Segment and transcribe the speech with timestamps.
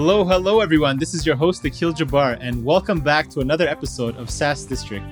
[0.00, 0.96] Hello, hello, everyone.
[0.96, 5.04] This is your host, Akhil Jabbar, and welcome back to another episode of SaaS District.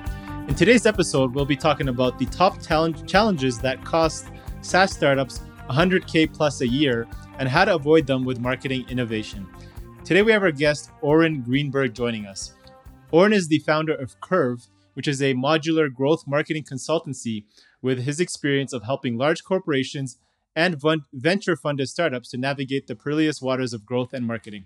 [0.47, 4.27] In today's episode, we'll be talking about the top talent challenges that cost
[4.61, 7.05] SaaS startups 100K plus a year
[7.37, 9.45] and how to avoid them with marketing innovation.
[10.05, 12.53] Today, we have our guest, Oren Greenberg, joining us.
[13.11, 17.43] Oren is the founder of Kurve, which is a modular growth marketing consultancy
[17.81, 20.17] with his experience of helping large corporations
[20.57, 20.81] and
[21.13, 24.65] venture funded startups to navigate the perilous waters of growth and marketing.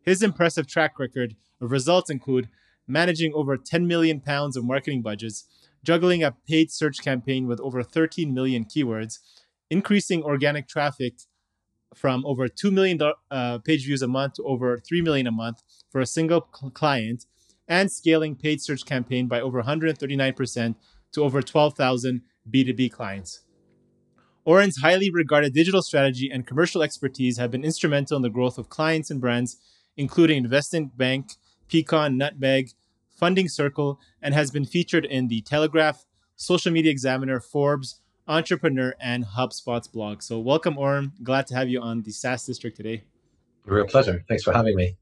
[0.00, 2.48] His impressive track record of results include
[2.88, 5.44] managing over 10 million pounds of marketing budgets,
[5.84, 9.18] juggling a paid search campaign with over 13 million keywords,
[9.68, 11.18] increasing organic traffic
[11.94, 12.98] from over 2 million
[13.30, 17.26] uh, page views a month to over 3 million a month for a single client,
[17.68, 20.76] and scaling paid search campaign by over 139%
[21.12, 23.42] to over 12,000 B2B clients.
[24.46, 28.68] Oren's highly regarded digital strategy and commercial expertise have been instrumental in the growth of
[28.68, 29.56] clients and brands,
[29.96, 31.32] including Investment Bank,
[31.68, 32.70] Peakon, Nutmeg,
[33.10, 39.24] Funding Circle, and has been featured in The Telegraph, Social Media Examiner, Forbes, Entrepreneur, and
[39.24, 40.22] HubSpot's blog.
[40.22, 41.10] So, welcome, Oren.
[41.24, 43.02] Glad to have you on the SaaS District today.
[43.64, 44.24] Real pleasure.
[44.28, 44.96] Thanks for having me.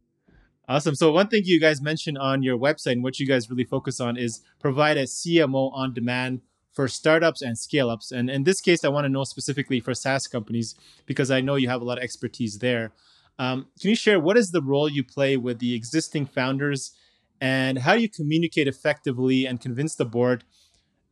[0.68, 0.94] Awesome.
[0.94, 4.00] So, one thing you guys mentioned on your website and what you guys really focus
[4.00, 6.40] on is provide a CMO on demand
[6.74, 8.10] for startups and scale ups.
[8.10, 10.74] And in this case, I want to know specifically for SaaS companies
[11.06, 12.92] because I know you have a lot of expertise there.
[13.38, 16.92] Um, can you share what is the role you play with the existing founders
[17.40, 20.44] and how do you communicate effectively and convince the board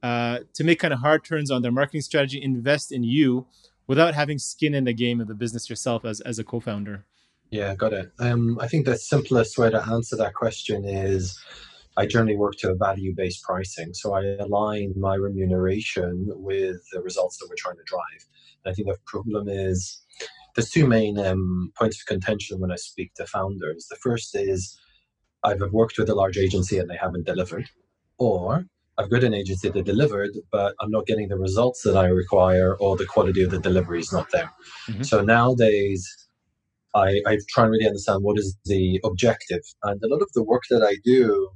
[0.03, 3.47] uh, to make kind of hard turns on their marketing strategy, invest in you
[3.87, 7.05] without having skin in the game of the business yourself as, as a co founder?
[7.51, 8.11] Yeah, got it.
[8.19, 11.39] Um, I think the simplest way to answer that question is
[11.97, 13.93] I generally work to a value based pricing.
[13.95, 18.27] So I align my remuneration with the results that we're trying to drive.
[18.65, 20.03] And I think the problem is
[20.55, 23.87] there's two main um, points of contention when I speak to founders.
[23.89, 24.79] The first is
[25.45, 27.69] I've worked with a large agency and they haven't delivered,
[28.19, 28.67] or
[28.99, 32.77] I've got an agency that delivered, but I'm not getting the results that I require,
[32.77, 34.53] or the quality of the delivery is not there.
[34.89, 35.03] Mm-hmm.
[35.03, 36.07] So nowadays,
[36.95, 39.63] I, I try and really understand what is the objective.
[39.83, 41.51] And a lot of the work that I do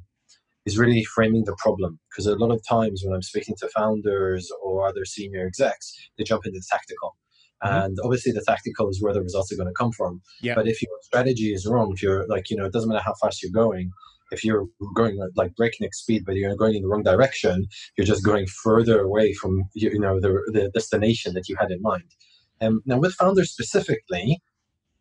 [0.66, 1.98] is really framing the problem.
[2.10, 6.24] Because a lot of times when I'm speaking to founders or other senior execs, they
[6.24, 7.16] jump into the tactical.
[7.64, 7.84] Mm-hmm.
[7.84, 10.20] And obviously, the tactical is where the results are going to come from.
[10.42, 10.54] Yeah.
[10.54, 13.14] But if your strategy is wrong, if you're like, you know, it doesn't matter how
[13.22, 13.92] fast you're going,
[14.30, 17.66] if you're going at like breakneck speed, but you're going in the wrong direction,
[17.96, 21.80] you're just going further away from, you know, the, the destination that you had in
[21.80, 22.10] mind.
[22.60, 24.40] Um, now, with founders specifically,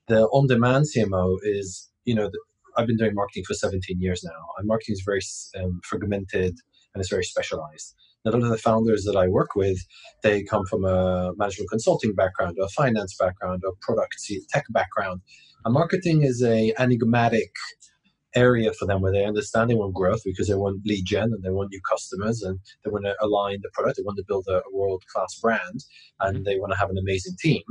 [0.08, 2.40] the on demand CMO is, you know, the,
[2.78, 5.22] I've been doing marketing for 17 years now, and marketing is very
[5.62, 6.56] um, fragmented
[6.94, 7.96] and it's very specialized.
[8.26, 9.78] A lot of the founders that I work with,
[10.24, 14.16] they come from a management consulting background, or a finance background, or product
[14.50, 15.22] tech background.
[15.64, 17.52] And marketing is a enigmatic
[18.36, 21.44] area for them where they understand they want growth because they want lead gen and
[21.44, 23.98] they want new customers and they want to align the product.
[23.98, 25.86] They want to build a, a world class brand
[26.20, 27.62] and they want to have an amazing team.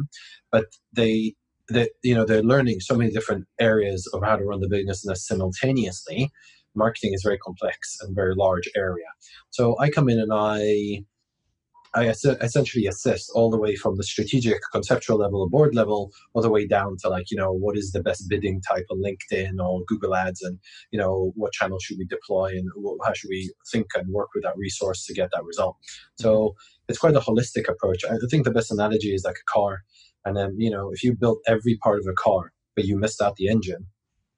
[0.50, 1.34] But they
[1.68, 5.04] that you know they're learning so many different areas of how to run the business
[5.06, 6.30] And simultaneously
[6.74, 9.06] marketing is very complex and very large area
[9.50, 11.04] so i come in and i
[11.94, 16.50] I essentially assist all the way from the strategic conceptual level, board level, all the
[16.50, 19.82] way down to like, you know, what is the best bidding type on LinkedIn or
[19.86, 20.58] Google Ads and,
[20.90, 22.68] you know, what channel should we deploy and
[23.04, 25.76] how should we think and work with that resource to get that result.
[26.16, 26.73] So mm-hmm.
[26.88, 28.04] It's quite a holistic approach.
[28.04, 29.82] I think the best analogy is like a car.
[30.24, 33.22] And then, you know, if you built every part of a car, but you missed
[33.22, 33.86] out the engine,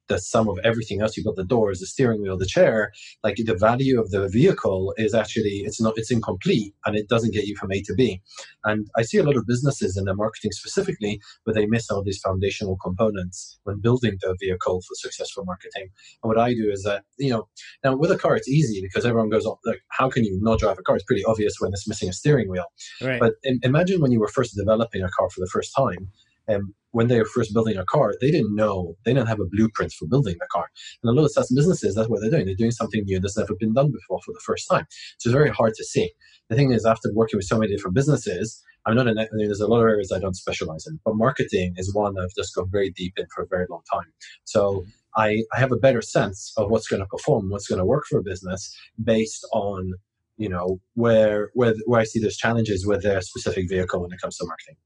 [0.07, 2.91] the sum of everything else You've got the doors the steering wheel the chair
[3.23, 7.33] like the value of the vehicle is actually it's not it's incomplete and it doesn't
[7.33, 8.21] get you from a to b.
[8.63, 12.03] And i see a lot of businesses in their marketing specifically where they miss all
[12.03, 15.89] these foundational components when building the vehicle for successful marketing.
[16.23, 17.47] And what i do is that you know
[17.83, 20.59] now with a car it's easy because everyone goes oh, like how can you not
[20.59, 20.95] drive a car?
[20.95, 22.65] It's pretty obvious when it's missing a steering wheel.
[23.01, 23.19] Right.
[23.19, 26.09] but in, imagine when you were first developing a car for the first time
[26.49, 29.45] um, when they were first building a car, they didn't know, they didn't have a
[29.51, 30.67] blueprint for building the car.
[31.03, 32.45] And a lot of SaaS businesses, that's what they're doing.
[32.45, 34.85] They're doing something new that's never been done before for the first time.
[35.17, 36.11] So it's very hard to see.
[36.49, 39.47] The thing is, after working with so many different businesses, I'm not an, I mean,
[39.47, 42.55] there's a lot of areas I don't specialize in, but marketing is one I've just
[42.55, 44.05] gone very deep in for a very long time.
[44.45, 44.85] So
[45.15, 48.05] I, I have a better sense of what's going to perform, what's going to work
[48.09, 48.73] for a business
[49.03, 49.93] based on
[50.37, 54.21] you know where where where I see those challenges with their specific vehicle when it
[54.21, 54.77] comes to marketing.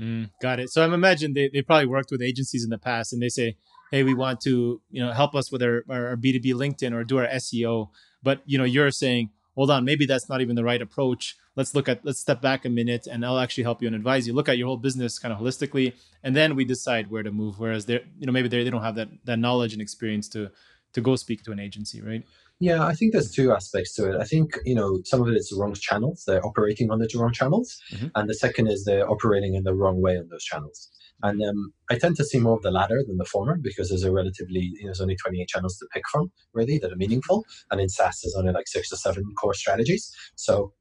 [0.00, 0.70] Mm, got it.
[0.70, 3.56] So I'm imagine they, they probably worked with agencies in the past and they say,
[3.90, 7.18] hey, we want to, you know, help us with our, our B2B LinkedIn or do
[7.18, 7.88] our SEO.
[8.22, 11.36] But, you know, you're saying, hold on, maybe that's not even the right approach.
[11.54, 14.26] Let's look at, let's step back a minute and I'll actually help you and advise
[14.26, 14.34] you.
[14.34, 17.58] Look at your whole business kind of holistically, and then we decide where to move.
[17.58, 20.50] Whereas they're, you know, maybe they don't have that, that knowledge and experience to,
[20.92, 22.24] to go speak to an agency, right?
[22.58, 24.18] Yeah, I think there's two aspects to it.
[24.18, 26.24] I think, you know, some of it is the wrong channels.
[26.26, 27.78] They're operating on the wrong channels.
[27.92, 28.06] Mm-hmm.
[28.14, 30.90] And the second is they're operating in the wrong way on those channels.
[31.22, 34.04] And um, I tend to see more of the latter than the former because there's
[34.04, 37.44] a relatively, you know, there's only 28 channels to pick from, really, that are meaningful.
[37.70, 40.10] And in SaaS, there's only like six or seven core strategies.
[40.34, 40.72] So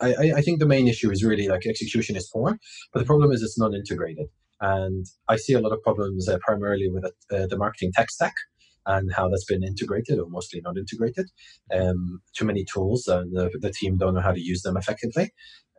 [0.00, 2.58] I, I think the main issue is really like execution is poor,
[2.92, 4.26] but the problem is it's not integrated.
[4.60, 8.34] And I see a lot of problems uh, primarily with uh, the marketing tech stack
[8.88, 11.26] and how that's been integrated or mostly not integrated.
[11.72, 15.30] Um, too many tools and the, the team don't know how to use them effectively.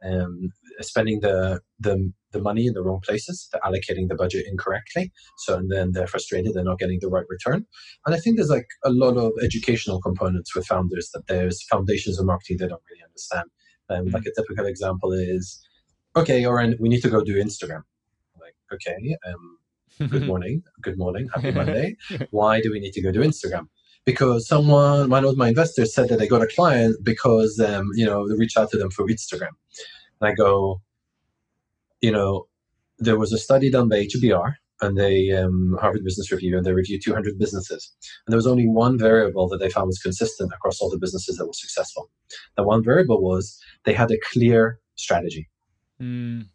[0.01, 5.11] Um, spending the, the the money in the wrong places, they're allocating the budget incorrectly.
[5.39, 7.65] So and then they're frustrated, they're not getting the right return.
[8.05, 12.19] And I think there's like a lot of educational components with founders that there's foundations
[12.19, 13.49] of marketing they don't really understand.
[13.89, 14.13] Um, mm-hmm.
[14.13, 15.59] Like a typical example is,
[16.15, 17.81] okay, Oren, we need to go do Instagram.
[18.39, 19.57] Like, okay, um,
[20.07, 21.95] good morning, good morning, happy Monday.
[22.31, 23.67] Why do we need to go to Instagram?
[24.05, 28.05] Because someone, one of my investors said that they got a client because, um, you
[28.05, 29.51] know, they reached out to them through Instagram.
[30.21, 30.81] And I go,
[32.01, 32.47] you know,
[32.97, 36.71] there was a study done by HBR and they um, Harvard Business Review, and they
[36.71, 37.93] reviewed 200 businesses,
[38.25, 41.35] and there was only one variable that they found was consistent across all the businesses
[41.35, 42.09] that were successful.
[42.55, 45.49] The one variable was they had a clear strategy.
[46.01, 46.47] Mm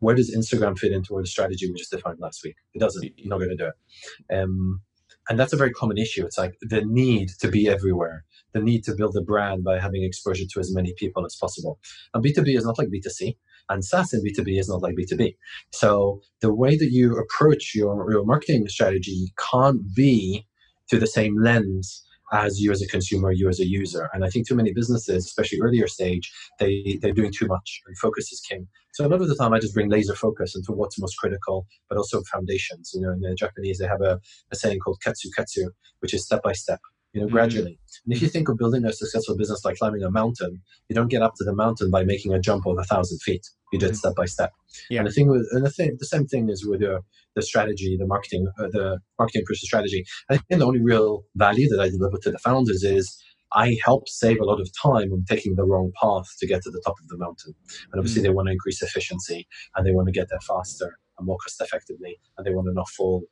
[0.00, 2.56] where does Instagram fit into the strategy we just defined last week?
[2.74, 3.02] It doesn't.
[3.16, 4.34] You're not going to do it.
[4.34, 4.80] Um,
[5.28, 6.24] and that's a very common issue.
[6.24, 10.02] It's like the need to be everywhere, the need to build a brand by having
[10.02, 11.78] exposure to as many people as possible.
[12.14, 13.36] And B2B is not like B2C,
[13.68, 15.36] and SaaS and B2B is not like B2B.
[15.72, 20.46] So the way that you approach your, your marketing strategy can't be
[20.88, 24.10] through the same lens as you as a consumer, you as a user.
[24.12, 27.96] And I think too many businesses, especially earlier stage, they, they're doing too much and
[27.98, 28.66] focus is king.
[28.98, 31.68] So a lot of the time I just bring laser focus into what's most critical,
[31.88, 32.90] but also foundations.
[32.92, 34.18] You know, in the Japanese, they have a,
[34.50, 36.80] a saying called katsu katsu, which is step by step
[37.12, 37.36] you know, mm-hmm.
[37.36, 37.78] gradually.
[38.04, 41.08] And if you think of building a successful business like climbing a mountain, you don't
[41.08, 43.46] get up to the mountain by making a jump of a thousand feet.
[43.72, 43.96] You do it mm-hmm.
[43.96, 44.52] step by step.
[44.90, 45.00] Yeah.
[45.00, 47.00] And the thing with, and the thing, the same thing is with your,
[47.34, 50.04] the strategy, the marketing, uh, the marketing push strategy.
[50.30, 53.22] I think the only real value that I deliver to the founders is
[53.52, 56.70] I help save a lot of time on taking the wrong path to get to
[56.70, 57.54] the top of the mountain.
[57.92, 58.24] And obviously, mm.
[58.24, 61.60] they want to increase efficiency and they want to get there faster and more cost
[61.60, 63.24] effectively, and they want to not fall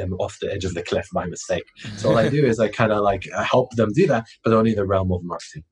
[0.00, 1.64] um, off the edge of the cliff by mistake.
[1.96, 4.70] So all I do is I kind of like help them do that, but only
[4.70, 5.64] in the realm of marketing.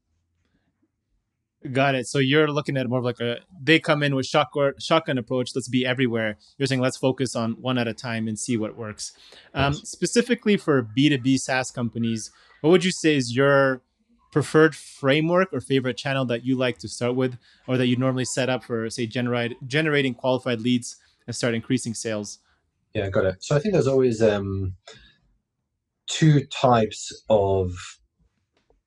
[1.73, 2.07] Got it.
[2.07, 5.51] So you're looking at more of like a they come in with shotgun shotgun approach.
[5.55, 6.39] Let's be everywhere.
[6.57, 9.13] You're saying let's focus on one at a time and see what works.
[9.53, 9.75] Um.
[9.75, 12.31] Specifically for B two B SaaS companies,
[12.63, 13.83] what would you say is your
[14.31, 18.25] preferred framework or favorite channel that you like to start with, or that you normally
[18.25, 20.97] set up for say generate generating qualified leads
[21.27, 22.39] and start increasing sales?
[22.95, 23.37] Yeah, got it.
[23.41, 24.75] So I think there's always um,
[26.09, 27.73] two types of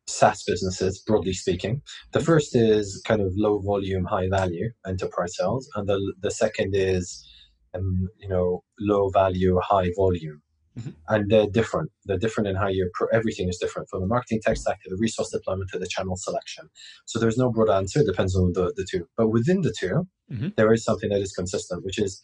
[0.08, 1.82] SaaS businesses, broadly speaking.
[2.12, 6.76] The first is kind of low volume, high value enterprise sales, and the the second
[6.76, 7.26] is
[7.74, 10.42] um, you know low value, high volume.
[10.80, 10.90] Mm-hmm.
[11.08, 11.92] And they're different.
[12.06, 14.90] They're different in how you pro- everything is different from the marketing tech stack to
[14.90, 16.70] the resource deployment to the channel selection.
[17.06, 18.00] So there's no broad answer.
[18.00, 19.08] It depends on the, the two.
[19.16, 20.48] But within the 2 mm-hmm.
[20.58, 22.20] there is something that is consistent, which is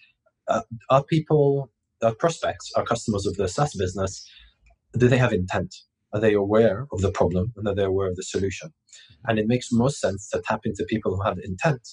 [0.47, 1.71] uh, are people,
[2.03, 4.27] our prospects, our customers of the SaaS business,
[4.97, 5.75] do they have intent?
[6.11, 8.73] Are they aware of the problem and are they aware of the solution?
[9.25, 11.87] And it makes most sense to tap into people who have intent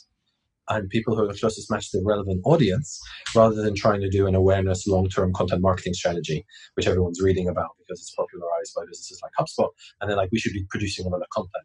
[0.69, 3.01] and people who are closest matched to the relevant audience
[3.35, 6.45] rather than trying to do an awareness long-term content marketing strategy
[6.75, 9.69] which everyone's reading about because it's popularized by businesses like hubspot
[10.01, 11.65] and they're like we should be producing a lot of content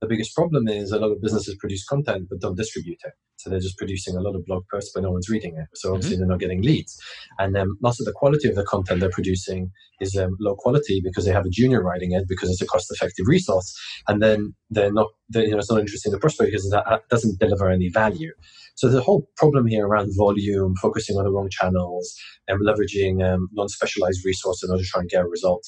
[0.00, 3.12] the biggest problem is a lot of businesses produce content but don't distribute it.
[3.36, 5.66] So they're just producing a lot of blog posts, but no one's reading it.
[5.74, 6.20] So obviously mm-hmm.
[6.20, 6.98] they're not getting leads.
[7.38, 11.00] And then most of the quality of the content they're producing is um, low quality
[11.02, 13.74] because they have a junior writing it because it's a cost-effective resource.
[14.08, 17.38] And then they're not, they're, you know, it's not interesting to prospect because that doesn't
[17.38, 18.32] deliver any value.
[18.74, 22.14] So the whole problem here around volume, focusing on the wrong channels,
[22.48, 25.66] and leveraging um, non-specialized resources in order to try and get a result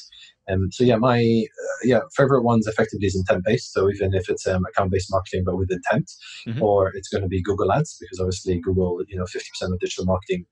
[0.53, 3.73] um, so yeah, my uh, yeah favorite ones effectively is intent based.
[3.73, 6.11] So even if it's um, account based marketing but with intent,
[6.47, 6.63] mm-hmm.
[6.63, 9.81] or it's going to be Google Ads because obviously Google, you know, fifty percent of
[9.81, 10.47] digital marketing,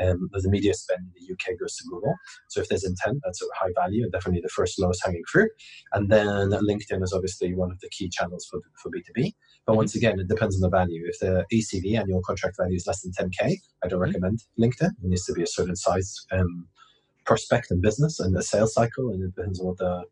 [0.00, 2.14] um, the media spend in the UK goes to Google.
[2.48, 5.50] So if there's intent, that's a high value and definitely the first lowest hanging fruit.
[5.92, 9.34] And then LinkedIn is obviously one of the key channels for for B two B.
[9.66, 9.78] But mm-hmm.
[9.78, 11.04] once again, it depends on the value.
[11.06, 14.02] If the ACV annual contract value is less than ten k, I don't mm-hmm.
[14.02, 14.90] recommend LinkedIn.
[14.90, 16.14] It needs to be a certain size.
[16.32, 16.68] Um,
[17.24, 20.04] prospect and business and the sales cycle, and it depends on what the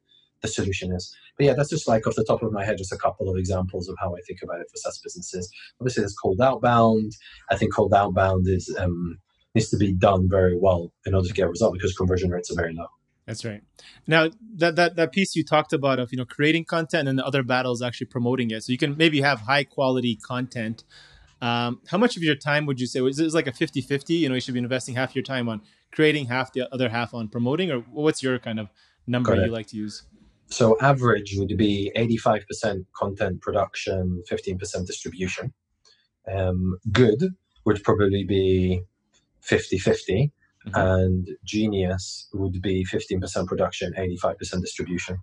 [0.42, 1.16] the solution is.
[1.38, 3.36] But yeah, that's just like off the top of my head, just a couple of
[3.36, 5.50] examples of how I think about it for SaaS businesses.
[5.80, 7.12] Obviously, there's cold outbound.
[7.50, 9.18] I think cold outbound is um,
[9.54, 12.50] needs to be done very well in order to get a result because conversion rates
[12.50, 12.88] are very low.
[13.26, 13.62] That's right.
[14.06, 17.24] Now that that that piece you talked about of you know creating content and the
[17.24, 18.64] other battles actually promoting it.
[18.64, 20.82] So you can maybe have high quality content.
[21.42, 24.10] Um, how much of your time would you say was it like a 50-50?
[24.10, 27.12] You know, you should be investing half your time on creating, half the other half
[27.12, 28.68] on promoting, or what's your kind of
[29.08, 30.04] number you like to use?
[30.46, 35.52] So average would be 85% content production, 15% distribution.
[36.32, 37.34] Um, good
[37.64, 38.82] would probably be
[39.40, 40.32] 50 50.
[40.68, 40.78] Mm-hmm.
[40.78, 45.18] And Genius would be 15% production, 85% distribution.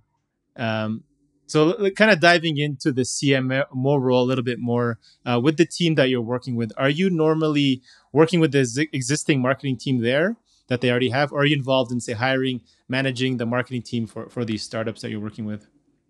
[0.58, 1.06] Um,
[1.50, 3.66] so, kind of diving into the CMO
[4.00, 7.10] role a little bit more uh, with the team that you're working with, are you
[7.10, 7.82] normally
[8.14, 10.36] working with the existing marketing team there
[10.68, 14.06] that they already have, or are you involved in, say, hiring, managing the marketing team
[14.06, 15.66] for, for these startups that you're working with?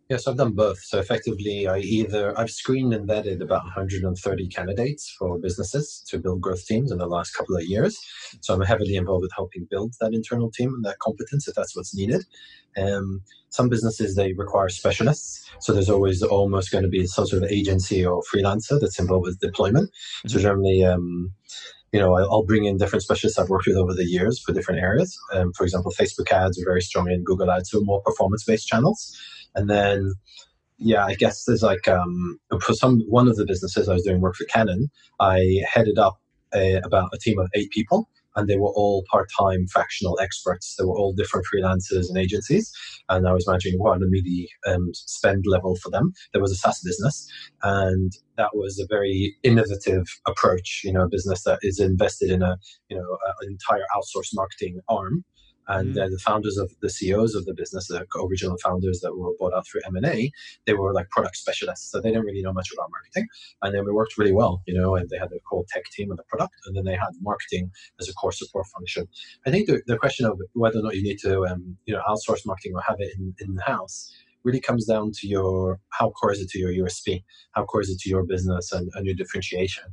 [0.10, 0.80] Yes, I've done both.
[0.80, 6.42] So effectively, I either I've screened and vetted about 130 candidates for businesses to build
[6.42, 7.96] growth teams in the last couple of years.
[8.42, 11.76] So I'm heavily involved with helping build that internal team and that competence if that's
[11.76, 12.26] what's needed.
[12.76, 17.44] Um, some businesses they require specialists, so there's always almost going to be some sort
[17.44, 19.90] of agency or freelancer that's involved with deployment.
[19.90, 20.30] Mm-hmm.
[20.30, 20.84] So generally.
[20.84, 21.34] Um,
[21.92, 24.82] you know, I'll bring in different specialists I've worked with over the years for different
[24.82, 25.18] areas.
[25.34, 28.68] Um, for example, Facebook ads are very strong in Google ads, so more performance based
[28.68, 29.18] channels.
[29.56, 30.14] And then,
[30.78, 34.22] yeah, I guess there's like um, for some one of the businesses I was doing
[34.22, 36.20] work for Canon, I headed up
[36.54, 38.08] a, about a team of eight people.
[38.40, 40.76] And they were all part-time fractional experts.
[40.78, 42.72] They were all different freelancers and agencies,
[43.10, 46.14] and I was managing a media um, spend level for them.
[46.32, 47.28] There was a SaaS business,
[47.64, 50.82] and that was a very innovative approach.
[50.86, 52.58] You know, a business that is invested in a
[52.90, 55.26] you know an entire outsourced marketing arm
[55.70, 56.02] and mm.
[56.02, 59.54] uh, the founders of the CEOs of the business, the original founders that were bought
[59.54, 60.32] out through M and A,
[60.66, 63.28] they were like product specialists, so they didn't really know much about marketing.
[63.62, 64.96] And then we worked really well, you know.
[64.96, 67.72] And they had the core tech team and the product, and then they had marketing
[68.00, 69.08] as a core support function.
[69.46, 72.02] I think the, the question of whether or not you need to, um, you know,
[72.10, 74.12] outsource marketing or have it in in house
[74.44, 77.90] really comes down to your how core is it to your USP, how core is
[77.90, 79.84] it to your business and, and your differentiation.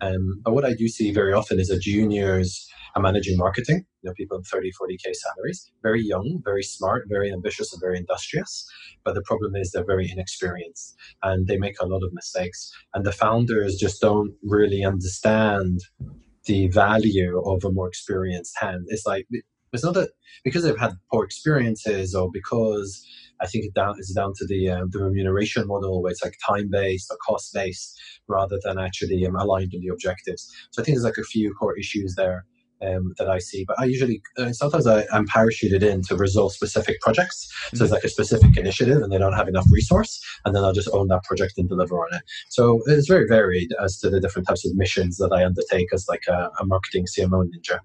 [0.00, 4.14] Um, but what I do see very often is that juniors are managing marketing, know,
[4.14, 8.66] people in 30, 40K salaries, very young, very smart, very ambitious, and very industrious.
[9.04, 12.72] But the problem is they're very inexperienced and they make a lot of mistakes.
[12.94, 15.80] And the founders just don't really understand
[16.46, 18.86] the value of a more experienced hand.
[18.88, 19.26] It's like
[19.72, 20.10] it's not that
[20.44, 23.04] because they've had poor experiences or because
[23.40, 26.36] I think it down it's down to the um, the remuneration model where it's like
[26.48, 30.50] time based or cost based rather than actually um, aligned on the objectives.
[30.70, 32.46] So I think there's like a few core issues there.
[32.82, 33.64] Um, that I see.
[33.66, 37.50] But I usually, uh, sometimes I, am parachuted in to resolve specific projects.
[37.72, 40.20] So it's like a specific initiative and they don't have enough resource.
[40.44, 42.22] And then I'll just own that project and deliver on it.
[42.50, 46.06] So it's very varied as to the different types of missions that I undertake as
[46.06, 47.78] like a, a marketing CMO ninja.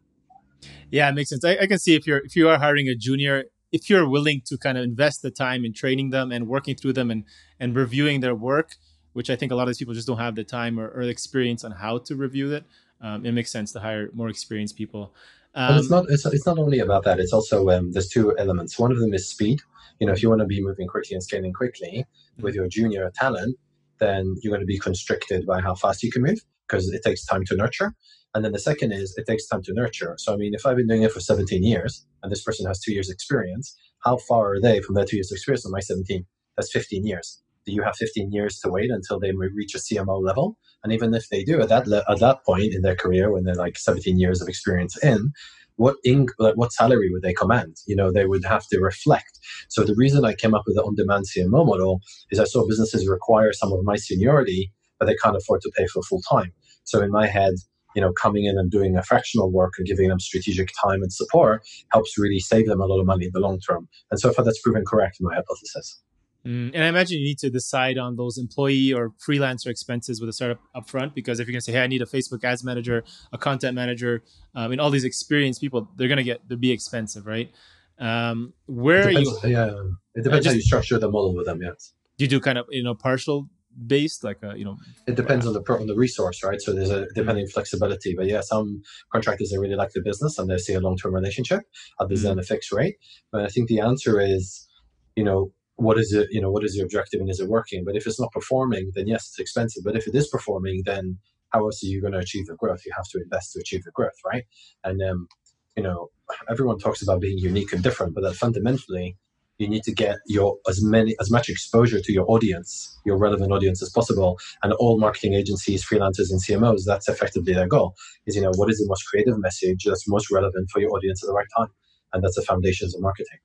[0.92, 1.46] Yeah, it makes sense.
[1.46, 4.42] I, I can see if you're if you are hiring a junior, if you're willing
[4.48, 7.24] to kind of invest the time in training them and working through them and
[7.60, 8.76] and reviewing their work,
[9.14, 11.02] which I think a lot of these people just don't have the time or, or
[11.02, 12.66] experience on how to review it,
[13.02, 15.14] um, it makes sense to hire more experienced people.
[15.54, 17.20] Um, it's not it's, it's not only about that.
[17.20, 18.80] It's also um, there's two elements.
[18.80, 19.60] One of them is speed.
[20.00, 22.44] You know, if you want to be moving quickly and scaling quickly mm-hmm.
[22.44, 23.58] with your junior talent,
[24.00, 27.26] then you're going to be constricted by how fast you can move because it takes
[27.26, 27.94] time to nurture.
[28.34, 30.16] And then the second is it takes time to nurture.
[30.18, 32.80] So, I mean, if I've been doing it for 17 years and this person has
[32.80, 36.26] two years experience, how far are they from that two years experience on my 17?
[36.56, 37.41] That's 15 years.
[37.66, 40.58] You have 15 years to wait until they reach a CMO level?
[40.84, 43.44] And even if they do at that, le- at that point in their career, when
[43.44, 45.32] they're like 17 years of experience in,
[45.76, 47.78] what in, what salary would they command?
[47.88, 49.40] You know, they would have to reflect.
[49.70, 53.08] So the reason I came up with the on-demand CMO model is I saw businesses
[53.08, 56.52] require some of my seniority, but they can't afford to pay for full time.
[56.84, 57.54] So in my head,
[57.96, 61.12] you know, coming in and doing a fractional work and giving them strategic time and
[61.12, 63.88] support helps really save them a lot of money in the long term.
[64.10, 66.02] And so far, that's proven correct in my hypothesis.
[66.46, 70.30] Mm, and I imagine you need to decide on those employee or freelancer expenses with
[70.30, 72.64] a startup upfront because if you're going to say, "Hey, I need a Facebook ads
[72.64, 74.24] manager, a content manager,"
[74.56, 77.52] um, and all these experienced people, they're going to get they'll be expensive, right?
[78.00, 79.50] Um, where depends, you?
[79.50, 79.72] Yeah,
[80.16, 81.62] it depends how you structure the model with them.
[81.62, 81.94] Yes.
[82.18, 83.48] Do you do kind of you know partial
[83.88, 86.90] based like a you know it depends on the on the resource right so there's
[86.90, 88.82] a depending flexibility but yeah some
[89.14, 91.62] contractors they really like the business and they see a long-term relationship
[92.00, 92.30] others mm-hmm.
[92.30, 92.98] then a fixed rate
[93.32, 94.68] but i think the answer is
[95.16, 97.84] you know what is it you know what is your objective and is it working
[97.86, 101.18] but if it's not performing then yes it's expensive but if it is performing then
[101.50, 103.84] how else are you going to achieve the growth you have to invest to achieve
[103.84, 104.46] the growth right
[104.84, 105.28] and um
[105.76, 106.10] you know
[106.50, 109.18] everyone talks about being unique and different but that fundamentally
[109.58, 113.52] you need to get your as many as much exposure to your audience, your relevant
[113.52, 114.40] audience as possible.
[114.64, 117.94] And all marketing agencies, freelancers, and CMOs, that's effectively their goal.
[118.26, 121.24] Is you know what is the most creative message that's most relevant for your audience
[121.24, 121.70] at the right time,
[122.12, 123.40] and that's the foundations of marketing.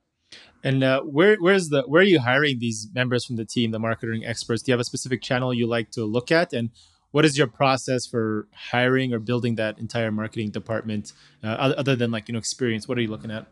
[0.65, 3.79] And uh, where where's the where are you hiring these members from the team, the
[3.79, 4.63] marketing experts?
[4.63, 6.71] Do you have a specific channel you like to look at, and
[7.13, 11.13] what is your process for hiring or building that entire marketing department
[11.45, 12.89] uh, other than like you know experience?
[12.89, 13.47] What are you looking at?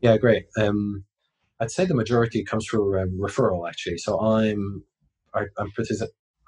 [0.00, 0.46] Yeah great.
[0.58, 1.04] Um,
[1.60, 3.98] i'd say the majority comes through um, referral actually.
[3.98, 4.84] So i'm
[5.34, 5.70] I, am i am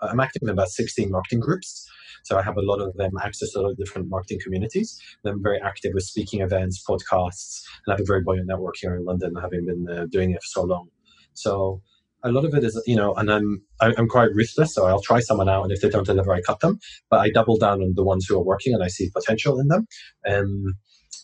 [0.02, 1.88] i'm active in about 16 marketing groups.
[2.24, 5.00] So i have a lot of them access to a lot of different marketing communities.
[5.24, 8.96] I'm very active with speaking events podcasts and i have a very buoyant network here
[8.96, 10.88] in london having been uh, doing it for so long.
[11.34, 11.82] So
[12.24, 15.20] a lot of it is you know and i'm i'm quite ruthless so i'll try
[15.20, 16.78] someone out and if they don't deliver i cut them.
[17.10, 19.68] But i double down on the ones who are working and i see potential in
[19.68, 19.86] them.
[20.24, 20.74] And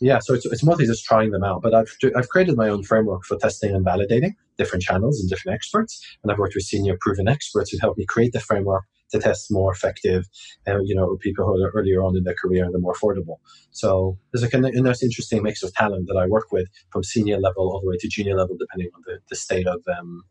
[0.00, 2.82] yeah so it's, it's mostly just trying them out but I've, I've created my own
[2.82, 6.00] framework for testing and validating different channels and different experts.
[6.22, 9.46] And i've worked with senior proven experts who helped me create the framework to test
[9.50, 10.26] more effective
[10.66, 12.94] and uh, you know people who are earlier on in their career and they're more
[12.94, 13.36] affordable.
[13.70, 17.04] So there's a kind of nice interesting mix of talent that i work with from
[17.04, 20.22] senior level all the way to junior level depending on the, the state of um,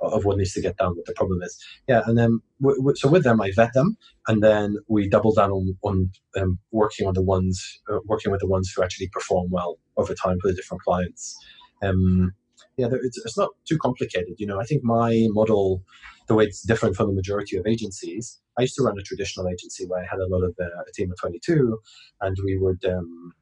[0.00, 1.58] of what needs to get done, what the problem is.
[1.88, 3.96] Yeah, and then w- w- so with them, I vet them,
[4.28, 8.40] and then we double down on, on um, working on the ones, uh, working with
[8.40, 11.36] the ones who actually perform well over time for the different clients.
[11.82, 12.32] Um,
[12.76, 14.34] yeah, it's, it's not too complicated.
[14.38, 15.82] You know, I think my model,
[16.28, 18.40] the way it's different from the majority of agencies.
[18.58, 20.92] I used to run a traditional agency where I had a lot of uh, a
[20.94, 21.78] team of twenty two,
[22.20, 22.84] and we would.
[22.84, 23.32] Um,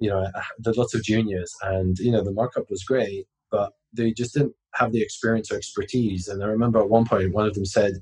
[0.00, 0.26] you know,
[0.58, 4.54] there's lots of juniors, and you know the markup was great, but they just didn't
[4.74, 6.28] have the experience or expertise.
[6.28, 7.94] And I remember at one point, one of them said,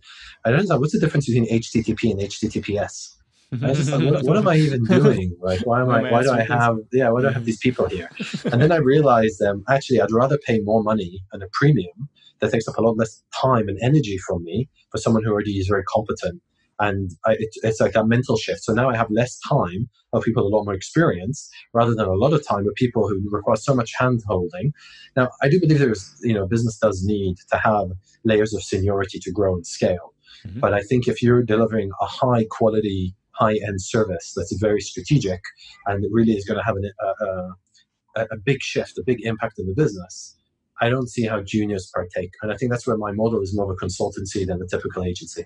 [0.44, 3.14] I don't know, what's the difference between HTTP and HTTPS?
[3.52, 5.36] And I was just like, what, what, am I even doing?
[5.40, 7.86] Like, why am I, why do I have, yeah, why do I have these people
[7.86, 8.08] here?
[8.44, 12.08] And then I realized, um, actually, I'd rather pay more money and a premium
[12.40, 15.58] that takes up a lot less time and energy from me for someone who already
[15.58, 16.40] is very competent
[16.80, 18.64] and I, it, it's like that mental shift.
[18.64, 22.14] So now I have less time of people a lot more experience rather than a
[22.14, 24.72] lot of time with people who require so much hand holding.
[25.16, 27.88] Now, I do believe there's, you know, business does need to have
[28.24, 30.14] layers of seniority to grow and scale.
[30.46, 30.60] Mm-hmm.
[30.60, 35.40] But I think if you're delivering a high quality, high end service that's very strategic
[35.86, 39.58] and really is going to have an, a, a, a big shift, a big impact
[39.58, 40.36] in the business,
[40.80, 42.32] I don't see how juniors partake.
[42.42, 45.04] And I think that's where my model is more of a consultancy than a typical
[45.04, 45.44] agency.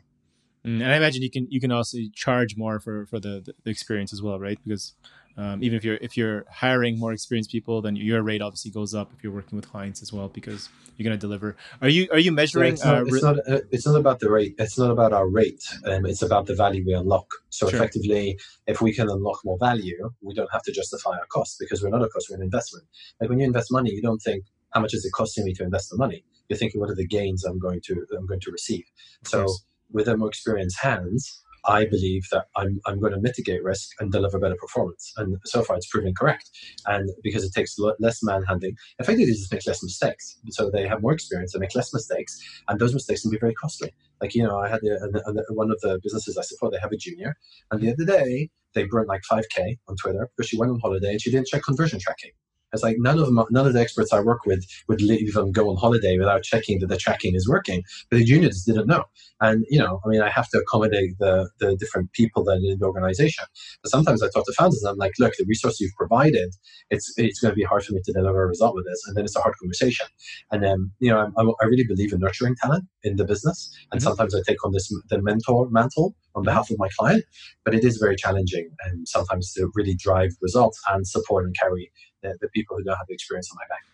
[0.66, 3.70] Mm, and I imagine you can you can also charge more for for the, the
[3.70, 4.58] experience as well, right?
[4.64, 4.94] Because
[5.38, 8.92] um, even if you're if you're hiring more experienced people, then your rate obviously goes
[8.94, 11.56] up if you're working with clients as well because you're going to deliver.
[11.82, 12.72] Are you are you measuring?
[12.72, 14.56] it's, not, uh, it's, not, uh, it's, not, about the rate.
[14.58, 15.62] It's not about our rate.
[15.84, 17.28] Um, it's about the value we unlock.
[17.50, 17.78] So sure.
[17.78, 21.80] effectively, if we can unlock more value, we don't have to justify our cost because
[21.80, 22.26] we're not a cost.
[22.28, 22.86] We're an investment.
[23.20, 25.62] Like when you invest money, you don't think how much is it costing me to
[25.62, 26.24] invest the money.
[26.48, 28.84] You're thinking what are the gains I'm going to I'm going to receive.
[29.22, 29.44] Of so.
[29.44, 33.90] Course with a more experienced hands, I believe that I'm, I'm going to mitigate risk
[33.98, 35.12] and deliver better performance.
[35.16, 36.48] And so far, it's proven correct.
[36.86, 40.38] And because it takes less manhandling, effectively, they just make less mistakes.
[40.50, 43.54] So they have more experience, they make less mistakes, and those mistakes can be very
[43.54, 43.92] costly.
[44.20, 46.78] Like, you know, I had a, a, a, one of the businesses I support, they
[46.80, 47.36] have a junior,
[47.70, 51.12] and the other day, they burned like 5K on Twitter because she went on holiday
[51.12, 52.32] and she didn't check conversion tracking.
[52.76, 55.50] It's like none of them, none of the experts I work with would leave them
[55.50, 57.82] go on holiday without checking that the tracking is working.
[58.10, 59.04] But the juniors didn't know.
[59.40, 62.72] And you know, I mean, I have to accommodate the the different people that are
[62.72, 63.44] in the organization.
[63.82, 66.54] But sometimes I talk to founders and I'm like, look, the resource you've provided,
[66.90, 69.02] it's it's going to be hard for me to deliver a result with this.
[69.06, 70.06] And then it's a hard conversation.
[70.50, 73.74] And then you know, I, I really believe in nurturing talent in the business.
[73.90, 74.08] And mm-hmm.
[74.08, 76.46] sometimes I take on this the mentor mantle on mm-hmm.
[76.46, 77.24] behalf of my client.
[77.64, 81.90] But it is very challenging and sometimes to really drive results and support and carry
[82.26, 83.84] the, the people who don't have the experience on my back.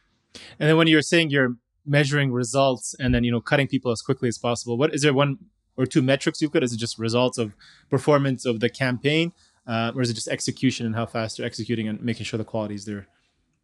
[0.58, 4.02] And then when you're saying you're measuring results and then you know cutting people as
[4.02, 5.38] quickly as possible, what is there one
[5.76, 6.62] or two metrics you've got?
[6.62, 7.54] Is it just results of
[7.90, 9.32] performance of the campaign,
[9.66, 12.44] uh, or is it just execution and how fast they're executing and making sure the
[12.44, 13.06] quality is there?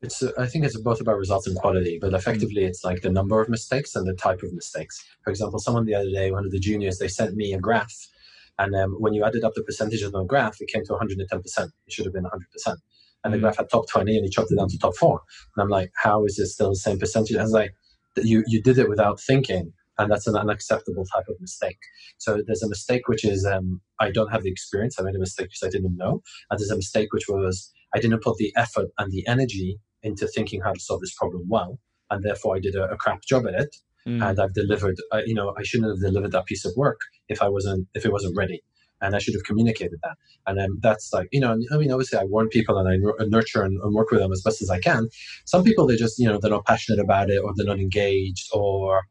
[0.00, 3.10] It's, uh, I think it's both about results and quality, but effectively it's like the
[3.10, 5.04] number of mistakes and the type of mistakes.
[5.24, 8.06] For example, someone the other day, one of the juniors, they sent me a graph,
[8.58, 11.70] and um, when you added up the percentages on the graph, it came to 110%.
[11.86, 12.76] It should have been 100%
[13.24, 15.22] and the graph had top 20 and he chopped it down to top four.
[15.56, 17.36] And I'm like, how is this still the same percentage?
[17.36, 17.74] I was like,
[18.16, 19.72] you, you did it without thinking.
[19.98, 21.78] And that's an unacceptable type of mistake.
[22.18, 24.96] So there's a mistake which is um, I don't have the experience.
[24.98, 26.22] I made a mistake because I didn't know.
[26.50, 30.28] And there's a mistake which was I didn't put the effort and the energy into
[30.28, 31.80] thinking how to solve this problem well.
[32.10, 33.76] And therefore I did a, a crap job at it.
[34.06, 34.24] Mm.
[34.24, 37.42] And I've delivered, uh, you know, I shouldn't have delivered that piece of work if
[37.42, 38.62] I wasn't, if it wasn't ready.
[39.00, 40.16] And I should have communicated that.
[40.46, 43.26] And then that's like, you know, I mean, obviously I warn people and I uh,
[43.26, 45.08] nurture and, and, work with them as best as I can.
[45.46, 48.48] Some people, they just, you know, they're not passionate about it or they're not engaged
[48.52, 49.02] or,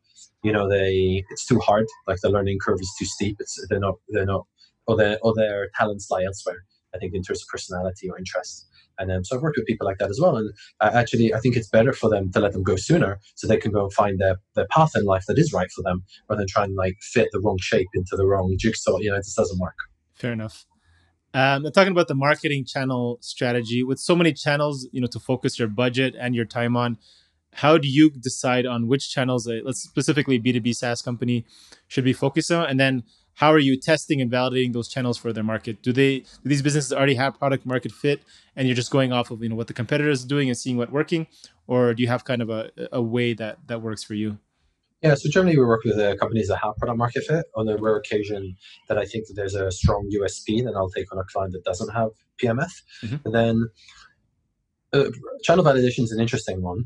[0.43, 1.85] you know, they, it's too hard.
[2.07, 3.37] Like the learning curve is too steep.
[3.39, 4.45] It's, they're not, they're not,
[4.87, 6.63] or their, or their talents lie elsewhere.
[6.95, 8.66] I think in terms of personality or interest.
[8.97, 10.37] And um, so I've worked with people like that as well.
[10.37, 13.47] And uh, actually, I think it's better for them to let them go sooner so
[13.47, 16.03] they can go and find their, their path in life that is right for them
[16.29, 18.97] rather than try and like fit the wrong shape into the wrong jigsaw.
[18.99, 19.75] You know, it just doesn't work.
[20.15, 20.65] Fair enough.
[21.33, 25.59] Um, talking about the marketing channel strategy, with so many channels, you know, to focus
[25.59, 26.97] your budget and your time on,
[27.53, 31.45] how do you decide on which channels, uh, let's specifically B2B SaaS company,
[31.87, 32.67] should be focused on?
[32.67, 33.03] And then
[33.37, 35.83] how are you testing and validating those channels for their market?
[35.83, 38.23] Do they do these businesses already have product market fit,
[38.55, 40.75] and you're just going off of you know what the competitors are doing and seeing
[40.75, 41.27] what working,
[41.67, 44.39] or do you have kind of a, a way that that works for you?
[45.03, 47.45] Yeah, so generally we work with uh, companies that have product market fit.
[47.55, 51.13] On a rare occasion that I think that there's a strong USP, then I'll take
[51.13, 52.09] on a client that doesn't have
[52.41, 52.71] PMF.
[53.03, 53.17] Mm-hmm.
[53.25, 53.69] And then
[54.93, 55.11] uh,
[55.43, 56.85] channel validation is an interesting one.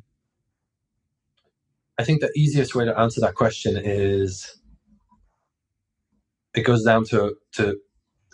[1.97, 4.60] I think the easiest way to answer that question is
[6.53, 7.77] it goes down to to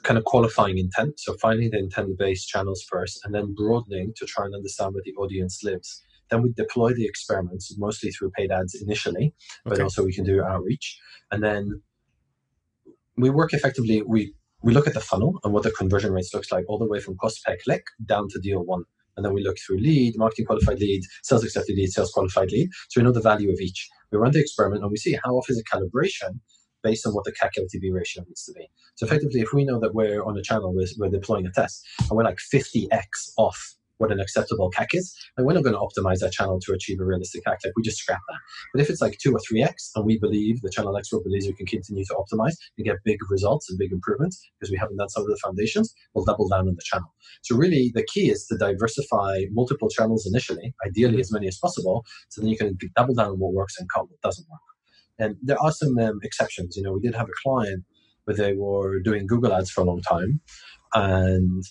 [0.04, 1.20] kind of qualifying intent.
[1.20, 5.14] So finding the intent-based channels first, and then broadening to try and understand where the
[5.16, 6.02] audience lives.
[6.30, 9.84] Then we deploy the experiments mostly through paid ads initially, but okay.
[9.84, 11.00] also we can do outreach,
[11.32, 11.82] and then
[13.18, 14.02] we work effectively.
[14.02, 16.88] We we look at the funnel and what the conversion rates looks like, all the
[16.88, 18.84] way from cost per click down to deal won.
[19.16, 22.70] And then we look through lead, marketing qualified lead, sales accepted lead, sales qualified lead.
[22.90, 23.88] So we know the value of each.
[24.12, 26.40] We run the experiment and we see how often is a calibration
[26.84, 28.68] based on what the CAC LTV ratio needs to be.
[28.96, 31.86] So effectively, if we know that we're on a channel, we're, we're deploying a test,
[32.00, 35.80] and we're like 50x off what an acceptable CAC is, and we're not going to
[35.80, 37.58] optimize that channel to achieve a realistic CAC.
[37.64, 38.40] Like we just scrap that.
[38.74, 41.48] But if it's like two or three x, and we believe the channel expert believes
[41.48, 44.98] we can continue to optimize and get big results and big improvements because we haven't
[44.98, 47.14] done some of the foundations, we'll double down on the channel.
[47.44, 51.20] So really, the key is to diversify multiple channels initially, ideally mm-hmm.
[51.20, 54.10] as many as possible, so then you can double down on what works and cut
[54.10, 54.67] what doesn't work.
[55.20, 56.76] And there are some um, exceptions.
[56.78, 57.84] You know, we did have a client
[58.26, 60.42] where they were doing Google Ads for a long time,
[60.94, 61.64] and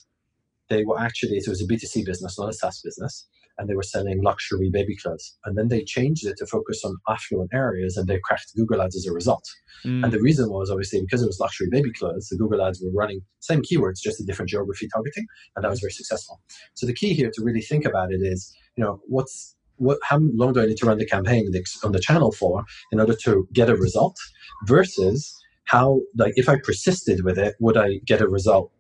[0.69, 3.27] they were actually it was a B2C business, not a SaaS business,
[3.59, 5.37] and they were selling luxury baby clothes.
[5.45, 8.97] And then they changed it to focus on affluent areas, and they cracked Google Ads
[8.97, 9.45] as a result.
[9.85, 10.05] Mm.
[10.05, 12.91] And the reason was obviously because it was luxury baby clothes, the Google Ads were
[12.93, 16.41] running same keywords, just a different geography targeting, and that was very successful.
[16.75, 20.19] So the key here to really think about it is, you know, what's what, how
[20.35, 21.51] long do I need to run the campaign
[21.85, 24.17] on the channel for in order to get a result
[24.65, 25.35] versus
[25.65, 28.71] how, like, if I persisted with it, would I get a result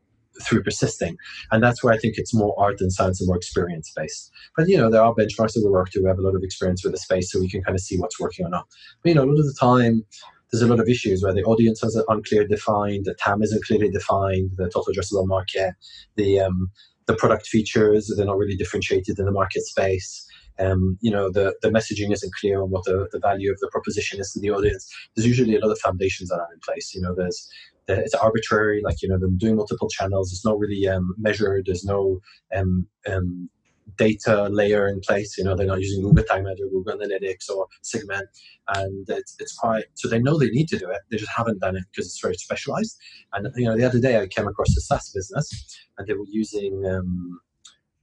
[0.42, 1.16] through persisting?
[1.50, 4.30] And that's where I think it's more art than science and more experience based.
[4.56, 6.00] But, you know, there are benchmarks that we work to.
[6.00, 7.98] We have a lot of experience with the space so we can kind of see
[7.98, 8.66] what's working or not.
[9.02, 10.04] But, you know, a lot of the time,
[10.52, 13.64] there's a lot of issues where the audience has an unclear defined, the TAM isn't
[13.64, 15.74] clearly defined, the total addressable market,
[16.14, 16.70] the um,
[17.06, 20.25] the product features they're not really differentiated in the market space
[20.58, 23.68] um, you know the, the messaging isn't clear on what the, the value of the
[23.68, 24.92] proposition is to the audience.
[25.14, 26.94] There's usually a lot of foundations that are in place.
[26.94, 27.48] You know there's
[27.88, 30.32] it's arbitrary like you know them doing multiple channels.
[30.32, 31.66] It's not really um, measured.
[31.66, 32.20] There's no
[32.54, 33.48] um, um,
[33.96, 35.36] data layer in place.
[35.38, 38.28] You know they're not using google tag manager google analytics or segment.
[38.74, 41.00] And it's, it's quite so they know they need to do it.
[41.10, 42.96] They just haven't done it because it's very specialized.
[43.32, 46.26] And you know the other day i came across a saas business and they were
[46.28, 47.40] using um,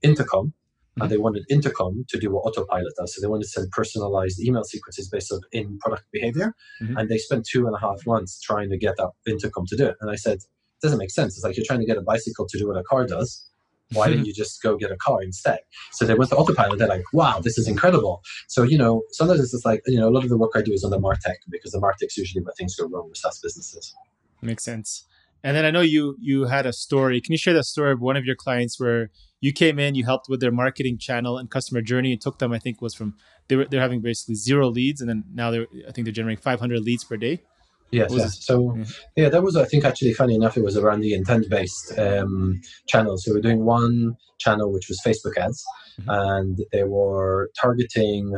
[0.02, 0.52] intercom
[1.00, 3.14] and they wanted Intercom to do what Autopilot does.
[3.14, 6.54] So they wanted to send personalized email sequences based on in product behavior.
[6.82, 6.96] Mm-hmm.
[6.96, 9.86] And they spent two and a half months trying to get that Intercom to do
[9.86, 9.96] it.
[10.00, 11.36] And I said, it doesn't make sense.
[11.36, 13.44] It's like you're trying to get a bicycle to do what a car does.
[13.92, 15.58] Why didn't you just go get a car instead?
[15.92, 16.78] So they went to Autopilot.
[16.78, 18.22] They're like, wow, this is incredible.
[18.48, 20.62] So, you know, sometimes it's just like, you know, a lot of the work I
[20.62, 23.18] do is on the MarTech because the MarTech is usually where things go wrong with
[23.18, 23.94] SaaS businesses.
[24.42, 25.04] Makes sense.
[25.44, 27.20] And then I know you you had a story.
[27.20, 29.10] Can you share that story of one of your clients where
[29.44, 32.14] you came in, you helped with their marketing channel and customer journey.
[32.14, 33.14] It took them, I think, was from
[33.48, 36.40] they were they're having basically zero leads, and then now they're I think they're generating
[36.40, 37.42] 500 leads per day.
[37.90, 38.42] Yes, yes.
[38.42, 38.74] So
[39.16, 40.56] yeah, that was I think actually funny enough.
[40.56, 43.18] It was around the intent-based um, channel.
[43.18, 45.62] So we are doing one channel which was Facebook ads,
[46.00, 46.08] mm-hmm.
[46.08, 48.32] and they were targeting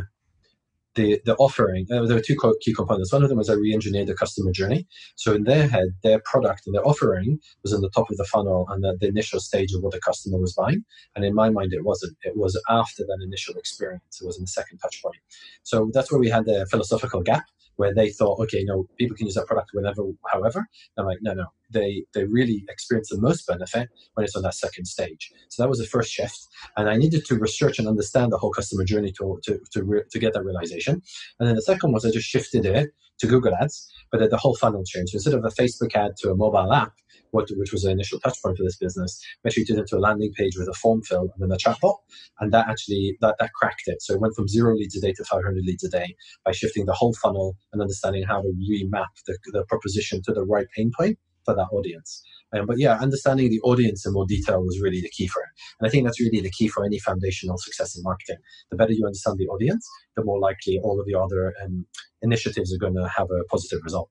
[0.96, 3.12] the, the offering, uh, there were two key components.
[3.12, 4.86] One of them was I re-engineered the customer journey.
[5.14, 8.24] So in their head, their product and their offering was in the top of the
[8.24, 10.84] funnel and the, the initial stage of what the customer was buying.
[11.14, 12.16] And in my mind, it wasn't.
[12.22, 14.20] It was after that initial experience.
[14.20, 15.16] It was in the second touch point.
[15.62, 17.44] So that's where we had the philosophical gap
[17.76, 20.66] where they thought, okay, no, people can use that product whenever, however.
[20.98, 24.54] I'm like, no, no, they they really experience the most benefit when it's on that
[24.54, 25.30] second stage.
[25.48, 26.38] So that was the first shift,
[26.76, 30.02] and I needed to research and understand the whole customer journey to to to, re-
[30.10, 31.02] to get that realization.
[31.38, 34.56] And then the second was I just shifted it to Google Ads, but the whole
[34.56, 35.14] funnel changed.
[35.14, 36.92] Instead of a Facebook ad to a mobile app,
[37.30, 39.96] what, which was the initial touch point for this business, we actually did it to
[39.96, 41.96] a landing page with a form fill and then a chatbot,
[42.40, 44.02] and that actually that that cracked it.
[44.02, 46.86] So it went from zero leads a day to 500 leads a day by shifting
[46.86, 50.90] the whole funnel and understanding how to remap the, the proposition to the right pain
[50.96, 52.22] point for that audience.
[52.52, 55.48] Um, but yeah, understanding the audience in more detail was really the key for it.
[55.80, 58.36] And I think that's really the key for any foundational success in marketing.
[58.70, 61.86] The better you understand the audience, the more likely all of the other um,
[62.22, 64.10] initiatives are going to have a positive result.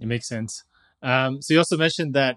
[0.00, 0.64] It makes sense.
[1.02, 2.36] Um, so you also mentioned that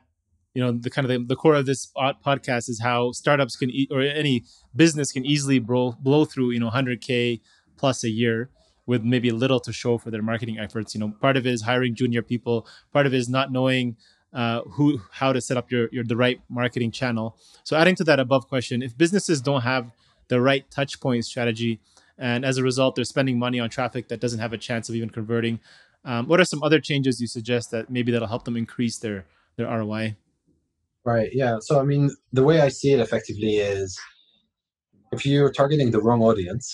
[0.54, 3.70] you know the kind of the, the core of this podcast is how startups can
[3.70, 4.44] e- or any
[4.76, 7.42] business can easily blow blow through you know 100k
[7.78, 8.50] plus a year
[8.86, 10.94] with maybe little to show for their marketing efforts.
[10.94, 12.68] You know, part of it is hiring junior people.
[12.92, 13.96] Part of it is not knowing
[14.34, 17.38] uh, who how to set up your, your the right marketing channel.
[17.64, 19.92] So adding to that above question, if businesses don't have
[20.30, 21.80] the right touch point strategy,
[22.18, 24.96] and as a result they're spending money on traffic that doesn't have a chance of
[24.96, 25.60] even converting,
[26.06, 29.26] um, what are some other changes you suggest that maybe that'll help them increase their
[29.58, 30.16] their ROI?
[31.04, 31.30] Right.
[31.34, 31.58] Yeah.
[31.62, 34.00] So I mean, the way I see it effectively is,
[35.12, 36.74] if you're targeting the wrong audience,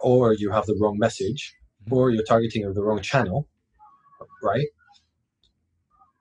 [0.00, 1.94] or you have the wrong message, mm-hmm.
[1.94, 3.48] or you're targeting the wrong channel,
[4.42, 4.66] right?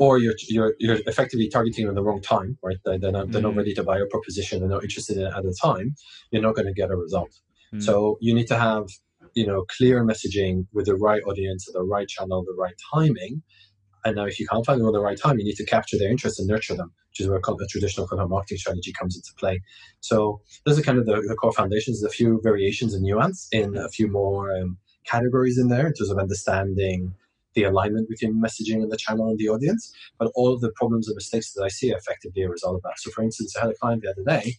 [0.01, 2.77] or you're, you're, you're effectively targeting at the wrong time, right?
[2.84, 3.43] They're, they're, not, they're mm.
[3.43, 4.60] not ready to buy your proposition.
[4.60, 5.93] They're not interested in it at the time.
[6.32, 7.30] You're not going to get a result.
[7.71, 7.84] Mm.
[7.84, 8.86] So you need to have,
[9.36, 13.43] you know, clear messaging with the right audience, the right channel, the right timing.
[14.04, 15.98] And now, if you can't find them at the right time, you need to capture
[15.98, 19.32] their interest and nurture them, which is where a traditional content marketing strategy comes into
[19.38, 19.62] play.
[20.00, 22.02] So those are kind of the, the core foundations.
[22.02, 25.94] There's a few variations and nuance in a few more um, categories in there in
[25.94, 27.14] terms of understanding
[27.54, 29.94] the alignment between messaging and the channel and the audience.
[30.18, 32.82] But all of the problems and mistakes that I see are effectively a result of
[32.84, 32.98] that.
[32.98, 34.56] So, for instance, I had a client the other day,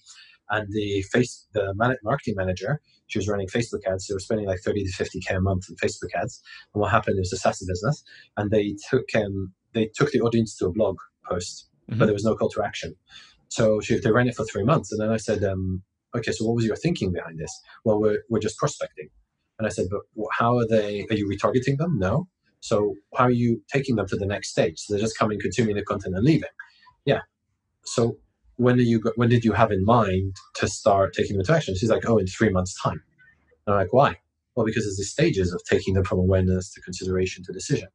[0.53, 4.07] and the face the marketing manager, she was running Facebook ads.
[4.07, 6.41] They were spending like 30 to 50k a month in Facebook ads.
[6.73, 8.05] And what happened is a SaaS business,
[8.37, 11.99] and they took um, they took the audience to a blog post, mm-hmm.
[11.99, 12.95] but there was no call to action.
[13.49, 15.83] So she, they ran it for three months, and then I said, um,
[16.15, 17.53] "Okay, so what was your thinking behind this?"
[17.85, 19.09] Well, we're we're just prospecting.
[19.59, 20.01] And I said, but
[20.33, 21.07] how are they?
[21.11, 21.99] Are you retargeting them?
[21.99, 22.27] No.
[22.61, 24.79] So how are you taking them to the next stage?
[24.79, 26.49] So they're just coming, consuming the content, and leaving.
[27.05, 27.21] Yeah.
[27.85, 28.17] So
[28.63, 31.75] when did you when did you have in mind to start taking them to action?
[31.77, 33.03] She's like, oh, in three months' time.
[33.67, 34.17] And I'm like, why?
[34.55, 37.89] Well, because there's the stages of taking them from awareness to consideration to decision.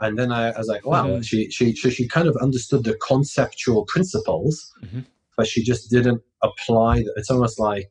[0.00, 1.22] And then I, I was like, wow, mm-hmm.
[1.22, 5.00] she, she, she, she kind of understood the conceptual principles, mm-hmm.
[5.36, 7.04] but she just didn't apply.
[7.16, 7.90] It's almost like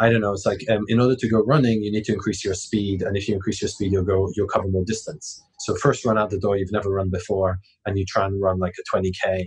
[0.00, 0.32] I don't know.
[0.32, 3.16] It's like um, in order to go running, you need to increase your speed, and
[3.16, 5.42] if you increase your speed, you'll go you'll cover more distance.
[5.60, 8.58] So first run out the door you've never run before, and you try and run
[8.58, 9.46] like a 20k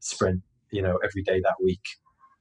[0.00, 1.82] sprint, you know, every day that week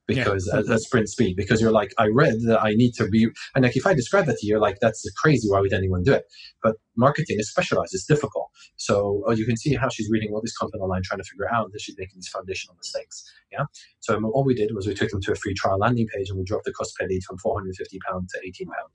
[0.07, 0.59] because yeah.
[0.73, 3.75] at, sprint speed because you're like i read that i need to be and like
[3.75, 6.25] if i describe that to you you're like that's crazy why would anyone do it?
[6.61, 8.49] But marketing is specialized it's difficult.
[8.77, 11.51] So uh, you can see how she's reading all this content online trying to figure
[11.51, 13.65] out that she's making these foundational mistakes yeah?
[13.99, 16.38] So all we did was we took them to a free trial landing page and
[16.38, 18.89] we dropped the cost per lead from 450 pound to 18 pound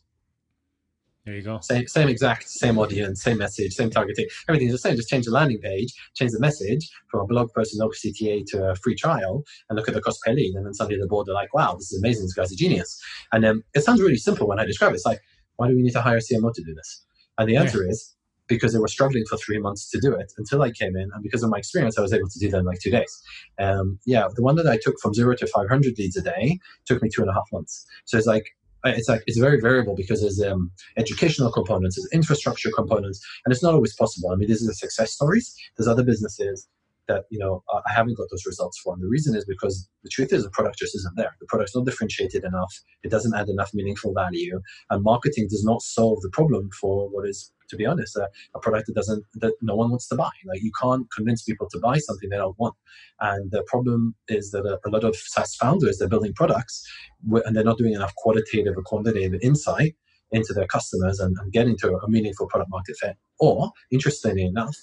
[1.31, 1.61] there you go.
[1.61, 4.27] Same, same exact, same audience, same message, same targeting.
[4.49, 4.97] Everything's the same.
[4.97, 8.71] Just change the landing page, change the message from a blog post in CTA to
[8.71, 10.55] a free trial, and look at the cost per lead.
[10.57, 12.25] And then suddenly the board are like, "Wow, this is amazing.
[12.25, 13.01] This guy's a genius."
[13.33, 14.97] And um, it sounds really simple when I describe it.
[14.97, 15.21] It's like,
[15.57, 17.05] why do we need to hire a CMO to do this?
[17.39, 17.91] And the answer yeah.
[17.91, 18.17] is
[18.49, 21.09] because they were struggling for three months to do it until I came in.
[21.15, 23.23] And because of my experience, I was able to do that in like two days.
[23.59, 27.03] Um, yeah, the one that I took from zero to 500 leads a day took
[27.03, 27.87] me two and a half months.
[28.07, 28.47] So it's like
[28.85, 33.63] it's like it's very variable because there's um, educational components, there's infrastructure components, and it's
[33.63, 34.31] not always possible.
[34.31, 35.55] I mean, these are the success stories.
[35.77, 36.69] There's other businesses
[37.09, 40.11] that you know I haven't got those results for, and the reason is because the
[40.11, 41.37] truth is the product just isn't there.
[41.41, 42.73] The product's not differentiated enough.
[43.03, 47.29] It doesn't add enough meaningful value, and marketing does not solve the problem for what
[47.29, 50.31] is to be honest, a, a, product that doesn't that no one wants to buy.
[50.47, 52.75] Like you can't convince people to buy something they don't want.
[53.21, 56.87] And the problem is that a, a lot of SaaS founders they're building products
[57.31, 59.95] and they're not doing enough qualitative or quantitative insight
[60.33, 63.17] into their customers and, and getting to a meaningful product market fit.
[63.39, 64.77] Or, interestingly enough,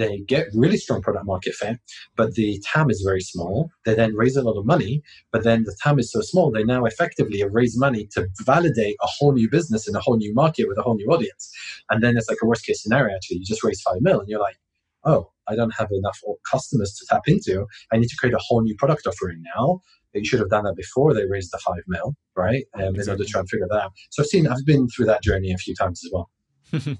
[0.00, 1.78] they get really strong product market fit,
[2.16, 3.70] but the TAM is very small.
[3.84, 6.64] They then raise a lot of money, but then the TAM is so small, they
[6.64, 10.32] now effectively have raised money to validate a whole new business in a whole new
[10.34, 11.52] market with a whole new audience.
[11.90, 13.38] And then it's like a worst case scenario, actually.
[13.38, 14.56] You just raise five mil and you're like,
[15.04, 16.18] oh, I don't have enough
[16.50, 17.66] customers to tap into.
[17.92, 19.80] I need to create a whole new product offering now.
[20.14, 22.64] You should have done that before they raised the five mil, right?
[22.74, 23.02] Um, exactly.
[23.02, 23.92] In order to try and figure that out.
[24.10, 26.30] So I've seen, I've been through that journey a few times as well.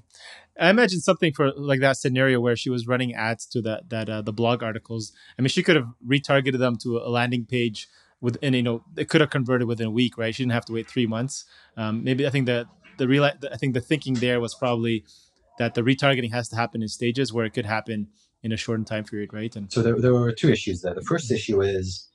[0.59, 4.09] I imagine something for like that scenario where she was running ads to that that
[4.09, 5.13] uh, the blog articles.
[5.37, 7.87] I mean, she could have retargeted them to a landing page
[8.19, 10.33] within you know it could have converted within a week, right?
[10.33, 11.45] She didn't have to wait three months.
[11.77, 15.05] Um, maybe I think that the real I think the thinking there was probably
[15.57, 18.07] that the retargeting has to happen in stages where it could happen
[18.43, 19.55] in a shortened time period, right?
[19.55, 20.93] And so there, there were two issues there.
[20.93, 22.07] The first issue is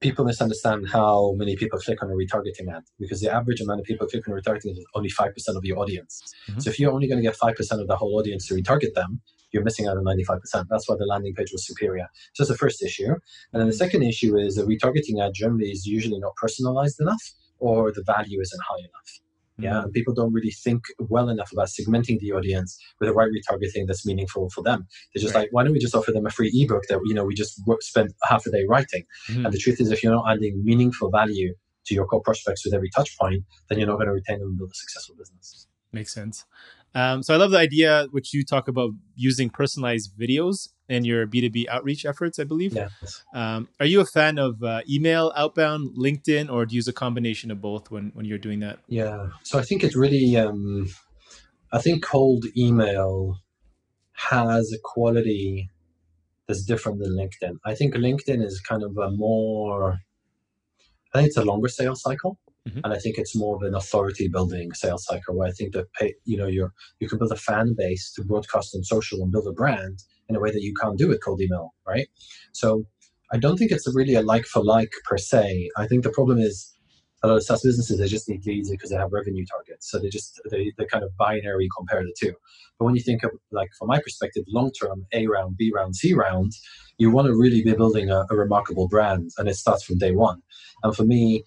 [0.00, 3.86] people misunderstand how many people click on a retargeting ad because the average amount of
[3.86, 6.22] people clicking on retargeting is only 5% of your audience.
[6.48, 6.60] Mm-hmm.
[6.60, 9.20] So if you're only going to get 5% of the whole audience to retarget them,
[9.50, 10.66] you're missing out on 95%.
[10.68, 12.06] That's why the landing page was superior.
[12.34, 13.14] So that's the first issue.
[13.52, 17.32] And then the second issue is the retargeting ad generally is usually not personalized enough
[17.58, 19.20] or the value isn't high enough.
[19.58, 23.28] Yeah, and people don't really think well enough about segmenting the audience with the right
[23.28, 24.86] retargeting that's meaningful for them.
[25.12, 25.42] They're just right.
[25.42, 27.60] like, why don't we just offer them a free ebook that you know we just
[27.80, 29.04] spend half a day writing?
[29.28, 29.46] Mm-hmm.
[29.46, 31.54] And the truth is, if you're not adding meaningful value
[31.86, 34.48] to your core prospects with every touch point, then you're not going to retain them
[34.48, 35.66] and build a successful business.
[35.92, 36.44] Makes sense.
[36.94, 41.26] Um, so I love the idea which you talk about using personalized videos in your
[41.26, 42.74] B2B outreach efforts, I believe.
[42.74, 43.24] Yes.
[43.34, 46.92] Um, are you a fan of uh, email, outbound, LinkedIn, or do you use a
[46.92, 48.78] combination of both when, when you're doing that?
[48.88, 49.28] Yeah.
[49.42, 50.88] So I think it's really, um,
[51.72, 53.38] I think cold email
[54.12, 55.70] has a quality
[56.46, 57.58] that's different than LinkedIn.
[57.64, 59.98] I think LinkedIn is kind of a more,
[61.12, 62.38] I think it's a longer sales cycle.
[62.68, 62.80] Mm-hmm.
[62.84, 65.86] And I think it's more of an authority building sales cycle where I think that
[66.24, 66.68] you know you
[67.00, 70.36] you can build a fan base to broadcast on social and build a brand in
[70.36, 72.08] a way that you can't do with cold email, right?
[72.52, 72.84] So
[73.32, 75.70] I don't think it's really a like for like per se.
[75.76, 76.74] I think the problem is
[77.22, 79.98] a lot of SaaS businesses they just need leads because they have revenue targets, so
[79.98, 82.34] they just they they kind of binary compare the two.
[82.78, 85.96] But when you think of like from my perspective, long term A round, B round,
[85.96, 86.52] C round,
[86.96, 90.12] you want to really be building a, a remarkable brand, and it starts from day
[90.12, 90.42] one.
[90.82, 91.44] And for me,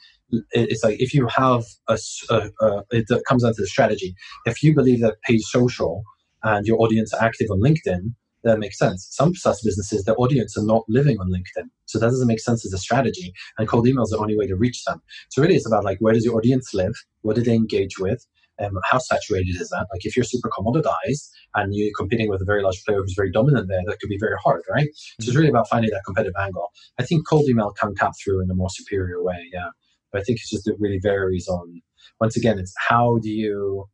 [0.51, 1.97] it's like if you have a,
[2.29, 4.15] a, a, it comes down to the strategy.
[4.45, 6.03] If you believe that paid social
[6.43, 8.13] and your audience are active on LinkedIn,
[8.43, 9.07] that makes sense.
[9.11, 11.69] Some SaaS businesses, their audience are not living on LinkedIn.
[11.85, 13.33] So that doesn't make sense as a strategy.
[13.57, 15.01] And cold email is the only way to reach them.
[15.29, 16.93] So really it's about like where does your audience live?
[17.21, 18.25] What do they engage with?
[18.59, 19.87] Um, how saturated is that?
[19.91, 23.31] Like if you're super commoditized and you're competing with a very large player who's very
[23.31, 24.87] dominant there, that could be very hard, right?
[25.19, 26.71] So it's really about finding that competitive angle.
[26.99, 29.69] I think cold email can tap through in a more superior way, yeah.
[30.11, 31.81] But I think it's just it really varies on.
[32.19, 33.85] Once again, it's how do you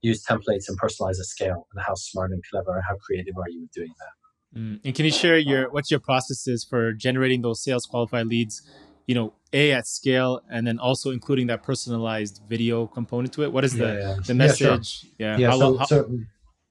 [0.00, 3.48] use templates and personalize at scale, and how smart and clever, and how creative are
[3.48, 4.60] you with doing that?
[4.60, 4.80] Mm.
[4.84, 8.62] And can you share your what's your processes for generating those sales qualified leads?
[9.06, 13.52] You know, a at scale, and then also including that personalized video component to it.
[13.52, 14.16] What is the yeah, yeah.
[14.26, 15.06] the message?
[15.18, 15.40] Yeah, sure.
[15.40, 15.50] yeah.
[15.50, 16.18] yeah so, how, so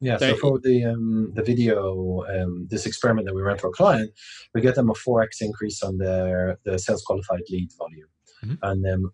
[0.01, 3.71] yeah, so for the um, the video, um, this experiment that we ran for a
[3.71, 4.11] client,
[4.55, 8.07] we get them a four x increase on their the sales qualified lead volume.
[8.43, 8.55] Mm-hmm.
[8.63, 9.11] And um,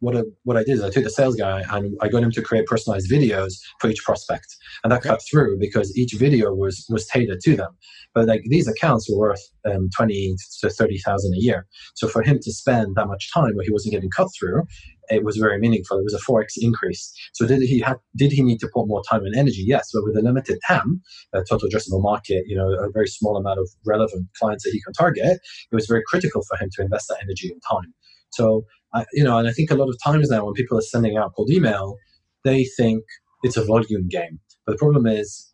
[0.00, 2.30] what I, what I did is I took the sales guy and I got him
[2.32, 4.46] to create personalized videos for each prospect,
[4.84, 5.08] and that okay.
[5.08, 7.70] cut through because each video was was tailored to them.
[8.14, 12.22] But like these accounts were worth um, twenty to thirty thousand a year, so for
[12.22, 14.64] him to spend that much time where he wasn't getting cut through,
[15.08, 15.98] it was very meaningful.
[15.98, 17.12] It was a four x increase.
[17.32, 19.64] So did he have did he need to put more time and energy?
[19.66, 21.00] Yes, but with a limited TAM,
[21.32, 24.82] a total addressable market, you know, a very small amount of relevant clients that he
[24.82, 25.38] can target,
[25.72, 27.94] it was very critical for him to invest that energy and time.
[28.32, 30.82] So, I, you know, and I think a lot of times now when people are
[30.82, 31.96] sending out cold email,
[32.44, 33.04] they think
[33.42, 34.40] it's a volume game.
[34.64, 35.52] But the problem is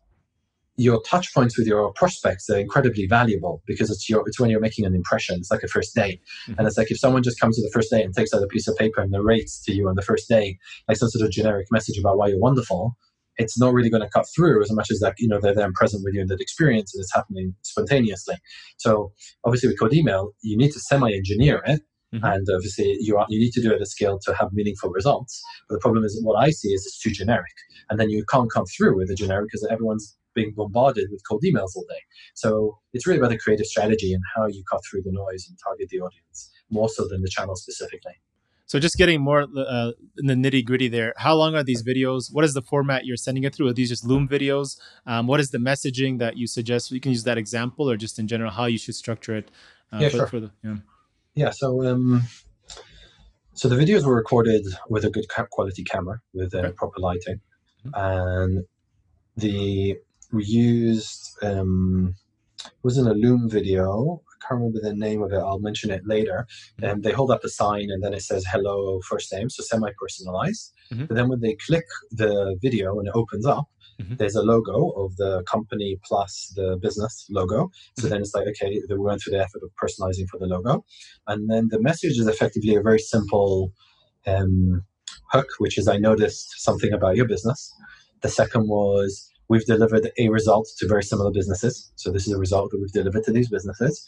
[0.75, 4.59] your touch points with your prospects are incredibly valuable because it's your it's when you're
[4.59, 5.37] making an impression.
[5.37, 6.19] It's like a first date.
[6.47, 6.55] Mm-hmm.
[6.57, 8.47] And it's like if someone just comes to the first date and takes out a
[8.47, 10.57] piece of paper and narrates to you on the first day,
[10.87, 12.97] like some sort of generic message about why you're wonderful,
[13.37, 15.73] it's not really going to cut through as much as like, you know they're then
[15.73, 18.35] present with you in that experience and it's happening spontaneously.
[18.77, 19.11] So
[19.45, 21.81] obviously with cold email, you need to semi-engineer it
[22.13, 22.25] Mm-hmm.
[22.25, 25.41] And obviously, you, are, you need to do it at scale to have meaningful results.
[25.67, 27.53] But the problem is, what I see is it's too generic.
[27.89, 31.43] And then you can't come through with a generic because everyone's being bombarded with cold
[31.43, 32.01] emails all day.
[32.33, 35.57] So it's really about the creative strategy and how you cut through the noise and
[35.63, 38.13] target the audience more so than the channel specifically.
[38.65, 41.13] So just getting more uh, in the nitty gritty there.
[41.17, 42.33] How long are these videos?
[42.33, 43.67] What is the format you're sending it through?
[43.67, 44.79] Are these just Loom videos?
[45.05, 46.89] Um, what is the messaging that you suggest?
[46.89, 49.51] You can use that example or just in general how you should structure it.
[49.91, 50.27] Uh, yeah, for, sure.
[50.27, 50.77] For the, yeah.
[51.35, 52.23] Yeah, so um,
[53.53, 56.71] so the videos were recorded with a good quality camera with uh, okay.
[56.73, 57.39] proper lighting,
[57.85, 57.89] mm-hmm.
[57.95, 58.65] and
[59.35, 59.97] the
[60.31, 62.15] we used um,
[62.65, 64.21] it was in a Loom video.
[64.27, 65.37] I can't remember the name of it.
[65.37, 66.45] I'll mention it later.
[66.77, 66.93] And mm-hmm.
[66.93, 70.73] um, they hold up a sign, and then it says "Hello" first name, so semi-personalized.
[70.91, 71.05] Mm-hmm.
[71.05, 73.67] But then when they click the video and it opens up,
[74.01, 74.15] Mm-hmm.
[74.15, 77.69] There's a logo of the company plus the business logo.
[77.97, 78.09] So mm-hmm.
[78.09, 80.83] then it's like, okay, we went through the effort of personalizing for the logo.
[81.27, 83.71] And then the message is effectively a very simple
[84.25, 84.83] um,
[85.31, 87.73] hook, which is I noticed something about your business.
[88.21, 91.91] The second was we've delivered a result to very similar businesses.
[91.95, 94.03] So this is a result that we've delivered to these businesses.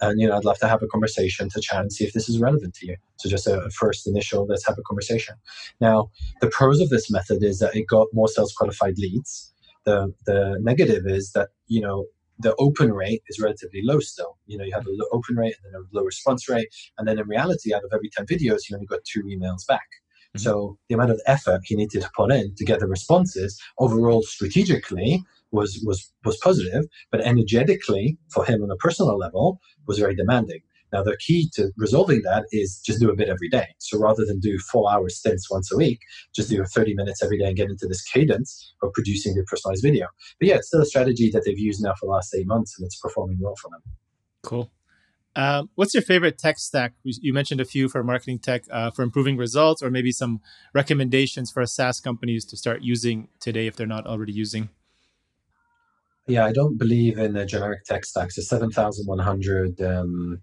[0.00, 2.28] And you know, I'd love to have a conversation to chat and see if this
[2.28, 2.96] is relevant to you.
[3.18, 5.36] So just a, first initial, let's have a conversation.
[5.80, 6.10] Now,
[6.40, 9.52] the pros of this method is that it got more sales qualified leads.
[9.84, 12.06] The the negative is that you know
[12.40, 14.36] the open rate is relatively low still.
[14.46, 16.68] You know, you have a low open rate and then a low response rate.
[16.98, 19.88] And then in reality, out of every 10 videos, you only got two emails back.
[20.36, 20.44] Mm-hmm.
[20.44, 24.22] So the amount of effort he needed to put in to get the responses overall
[24.22, 30.14] strategically was, was, was positive, but energetically for him on a personal level was very
[30.14, 30.60] demanding.
[30.92, 33.68] Now, the key to resolving that is just do a bit every day.
[33.78, 36.00] So rather than do four hour stints once a week,
[36.34, 39.82] just do 30 minutes every day and get into this cadence of producing the personalized
[39.82, 40.08] video.
[40.38, 42.78] But yeah, it's still a strategy that they've used now for the last eight months
[42.78, 43.80] and it's performing well for them.
[44.42, 44.70] Cool.
[45.34, 46.92] Um, what's your favorite tech stack?
[47.04, 50.40] You mentioned a few for marketing tech uh, for improving results, or maybe some
[50.74, 54.68] recommendations for SaaS companies to start using today if they're not already using.
[56.26, 58.36] Yeah, I don't believe in the generic tech stacks.
[58.36, 60.40] The 7,100 um,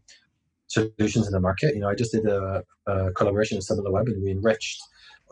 [0.68, 1.74] solutions in the market.
[1.74, 4.82] You know, I just did a, a collaboration with SimilarWeb and we enriched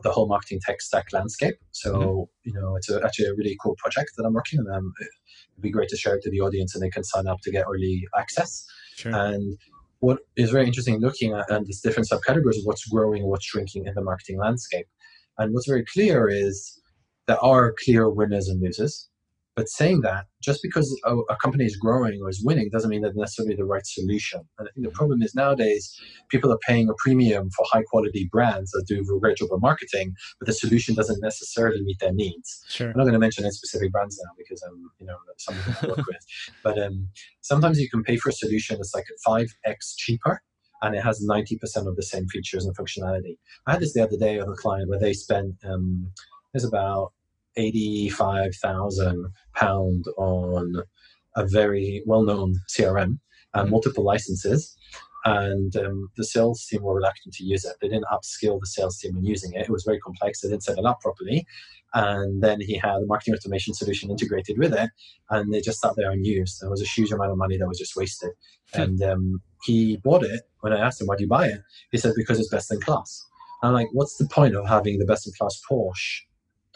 [0.04, 1.56] the whole marketing tech stack landscape.
[1.72, 2.50] So, mm-hmm.
[2.50, 4.72] you know, it's a, actually a really cool project that I'm working on.
[4.74, 7.40] Um, it'd be great to share it to the audience and they can sign up
[7.44, 8.66] to get early access.
[8.98, 9.16] Sure.
[9.16, 9.58] And
[10.00, 13.86] what is very interesting looking at and these different subcategories of what's growing, what's shrinking
[13.86, 14.88] in the marketing landscape.
[15.38, 16.82] And what's very clear is
[17.28, 19.10] there are clear winners and losers.
[19.58, 23.02] But saying that, just because a, a, company is growing or is winning doesn't mean
[23.02, 24.42] that necessarily the right solution.
[24.60, 26.00] And I think the problem is nowadays
[26.30, 29.60] people are paying a premium for high quality brands that do a great job of
[29.60, 32.64] marketing, but the solution doesn't necessarily meet their needs.
[32.70, 32.92] Sure.
[32.92, 35.66] I'm not going to mention any specific brands now because I'm, you know, some of
[35.66, 36.26] them I work with.
[36.64, 37.10] But um,
[37.42, 40.44] sometimes you can pay for a solution that's like 5x cheaper
[40.84, 43.38] and it has 90% of the same features and functionality.
[43.66, 46.12] I had this the other day with a client where they spent, um,
[46.54, 47.14] there's about
[47.58, 50.84] 85,000 pound on
[51.36, 53.20] a very well-known CRM and
[53.54, 53.72] mm-hmm.
[53.72, 54.76] multiple licenses.
[55.26, 57.76] And um, the sales team were reluctant to use it.
[57.82, 59.64] They didn't upskill the sales team in using it.
[59.64, 60.40] It was very complex.
[60.40, 61.46] They didn't set it up properly.
[61.94, 64.90] And then he had a marketing automation solution integrated with it,
[65.30, 66.62] and they just sat there unused.
[66.62, 68.32] There was a huge amount of money that was just wasted.
[68.74, 68.82] Hmm.
[68.82, 70.42] And um, he bought it.
[70.62, 71.62] When I asked him, why do you buy it?
[71.92, 73.26] He said, because it's best in class.
[73.64, 76.22] I'm like, what's the point of having the best in class Porsche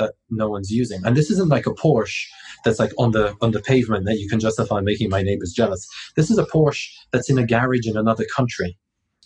[0.02, 1.02] that no one's using.
[1.06, 2.26] And this isn't like a Porsche
[2.66, 5.88] that's like on the on the pavement that you can justify making my neighbors jealous.
[6.16, 8.78] This is a Porsche that's in a garage in another country.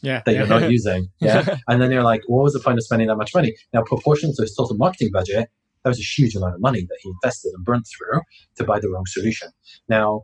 [0.01, 0.21] Yeah.
[0.25, 1.07] That you're not using.
[1.19, 1.57] Yeah.
[1.67, 3.55] and then you're like, what was the point of spending that much money?
[3.73, 5.49] Now, proportional to his total marketing budget,
[5.83, 8.21] that was a huge amount of money that he invested and burnt through
[8.57, 9.49] to buy the wrong solution.
[9.87, 10.23] Now,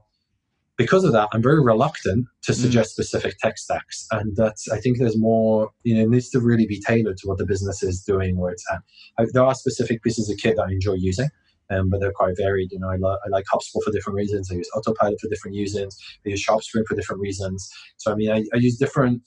[0.82, 2.56] because of that, I'm very reluctant to mm.
[2.56, 2.94] suggest mm.
[2.94, 4.08] specific tech stacks.
[4.12, 7.28] And that's, I think there's more, you know, it needs to really be tailored to
[7.28, 8.82] what the business is doing, where it's at.
[9.20, 11.30] I, there are specific pieces of kit that I enjoy using.
[11.70, 12.70] Um, but they're quite varied.
[12.74, 14.52] You know, I, lo- I like HubSpot for different reasons.
[14.52, 15.98] I use Autopilot for different reasons.
[16.26, 17.70] I use SharpSpring for different reasons.
[17.96, 19.22] So, I mean, I, I use different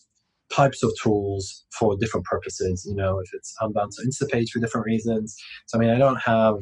[0.52, 2.84] types of tools for different purposes.
[2.86, 5.34] You know, if it's Unbounce to Instapage for different reasons.
[5.66, 6.58] So, I mean, I don't have,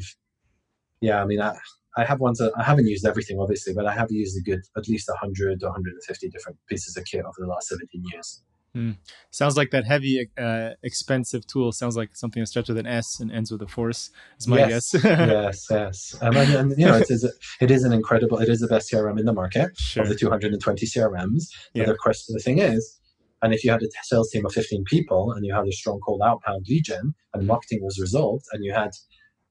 [1.00, 1.56] yeah, I mean, I,
[1.96, 4.60] I have ones that I haven't used everything, obviously, but I have used a good
[4.76, 8.42] at least 100 to 150 different pieces of kit over the last 17 years.
[8.76, 8.96] Mm.
[9.30, 13.20] Sounds like that heavy, uh, expensive tool sounds like something that starts with an S
[13.20, 14.10] and ends with a force.
[14.40, 15.04] Is my yes, guess.
[15.04, 16.16] yes, yes.
[16.22, 17.30] Um, and, and, you know, it is,
[17.60, 18.38] it is an incredible.
[18.38, 20.02] It is the best CRM in the market sure.
[20.02, 21.48] of the 220 CRMs.
[21.74, 21.84] Yeah.
[21.84, 22.98] The question, the thing is,
[23.42, 26.00] and if you had a sales team of 15 people and you had a strong
[26.00, 28.92] cold outbound gen and marketing was resolved, and you had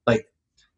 [0.07, 0.25] like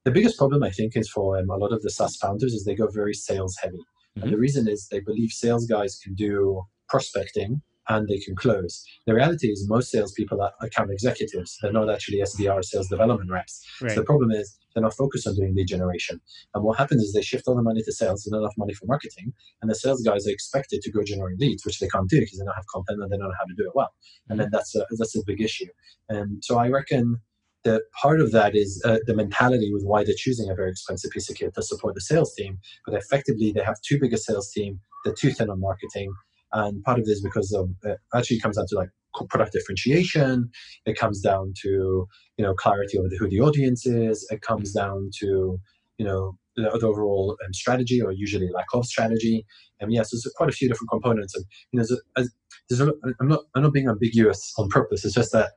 [0.05, 2.65] the biggest problem I think is for um, a lot of the SaaS founders is
[2.65, 3.77] they go very sales heavy.
[3.77, 4.23] Mm-hmm.
[4.23, 8.83] And the reason is they believe sales guys can do prospecting and they can close.
[9.07, 11.57] The reality is most salespeople are account executives.
[11.61, 13.65] They're not actually SDR sales development reps.
[13.81, 13.91] Right.
[13.91, 16.21] So the problem is they're not focused on doing lead generation.
[16.53, 18.73] And what happens is they shift all the money to sales and not enough money
[18.73, 19.33] for marketing.
[19.61, 22.39] And the sales guys are expected to go generate leads, which they can't do because
[22.39, 23.93] they don't have content and they don't know how to do it well.
[24.29, 25.67] And then that's a, that's a big issue.
[26.09, 27.17] And so I reckon
[27.63, 31.11] the part of that is uh, the mentality with why they're choosing a very expensive
[31.11, 32.59] piece of kit to support the sales team.
[32.85, 34.79] But effectively, they have too big a sales team.
[35.03, 36.13] They're too thin on marketing,
[36.51, 38.89] and part of this because of uh, actually comes down to like
[39.29, 40.49] product differentiation.
[40.85, 42.07] It comes down to
[42.37, 44.27] you know clarity over who the audience is.
[44.29, 45.59] It comes down to
[45.97, 49.45] you know the, the overall um, strategy or usually lack of strategy.
[49.79, 51.35] And yes, there's quite a few different components.
[51.35, 52.29] And you know, there's a,
[52.69, 55.05] there's a, I'm not I'm not being ambiguous on purpose.
[55.05, 55.51] It's just that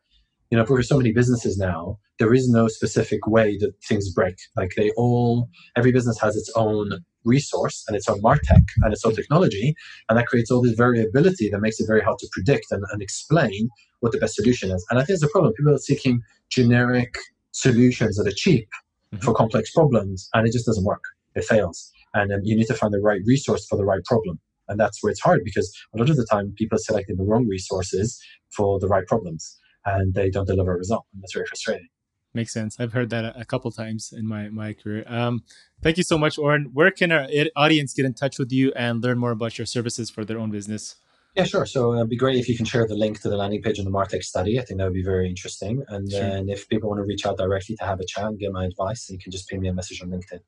[0.50, 4.36] you know, for so many businesses now, there is no specific way that things break.
[4.56, 9.04] Like they all, every business has its own resource and its own martech and its
[9.04, 9.74] own technology,
[10.08, 13.02] and that creates all this variability that makes it very hard to predict and, and
[13.02, 13.68] explain
[14.00, 14.86] what the best solution is.
[14.90, 15.52] And I think it's a problem.
[15.54, 17.16] People are seeking generic
[17.50, 18.68] solutions that are cheap
[19.12, 19.24] mm-hmm.
[19.24, 21.02] for complex problems, and it just doesn't work.
[21.34, 24.38] It fails, and um, you need to find the right resource for the right problem.
[24.68, 27.24] And that's where it's hard because a lot of the time people are selecting the
[27.24, 28.20] wrong resources
[28.50, 29.56] for the right problems
[29.86, 31.06] and they don't deliver a result.
[31.14, 31.88] And that's very frustrating.
[32.34, 32.76] Makes sense.
[32.78, 35.04] I've heard that a, a couple times in my my career.
[35.06, 35.42] Um,
[35.82, 36.70] thank you so much, Oren.
[36.74, 37.26] Where can our
[37.56, 40.50] audience get in touch with you and learn more about your services for their own
[40.50, 40.96] business?
[41.34, 41.66] Yeah, sure.
[41.66, 43.84] So it'd be great if you can share the link to the landing page on
[43.84, 44.58] the Martech study.
[44.58, 45.82] I think that would be very interesting.
[45.88, 46.20] And sure.
[46.20, 48.64] then if people want to reach out directly to have a chat and get my
[48.64, 50.40] advice, you can just ping me a message on LinkedIn.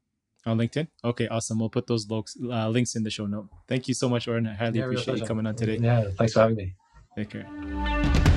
[0.47, 0.89] On LinkedIn?
[1.05, 1.59] Okay, awesome.
[1.59, 3.49] We'll put those links, uh, links in the show note.
[3.67, 4.47] Thank you so much, Oren.
[4.47, 5.77] I highly yeah, appreciate you coming on today.
[5.77, 6.75] Yeah, thanks for having me.
[7.17, 8.35] Take care.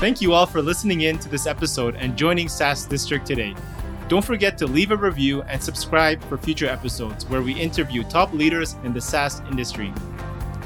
[0.00, 3.54] Thank you all for listening in to this episode and joining SaaS District today.
[4.08, 8.32] Don't forget to leave a review and subscribe for future episodes where we interview top
[8.32, 9.92] leaders in the SaaS industry.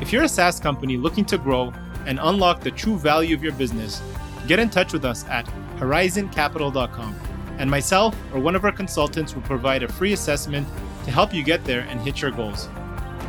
[0.01, 1.73] If you're a SaaS company looking to grow
[2.07, 4.01] and unlock the true value of your business,
[4.47, 5.47] get in touch with us at
[5.79, 7.17] horizoncapital.com.
[7.59, 10.69] And myself or one of our consultants will provide a free assessment
[11.07, 12.69] to help you get there and hit your goals.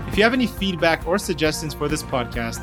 [0.07, 2.61] If you have any feedback or suggestions for this podcast,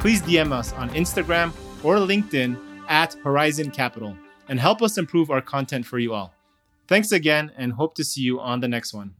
[0.00, 1.50] please DM us on Instagram
[1.82, 2.58] or LinkedIn
[2.88, 4.16] at Horizon Capital
[4.48, 6.34] and help us improve our content for you all.
[6.86, 9.14] Thanks again and hope to see you on the next one.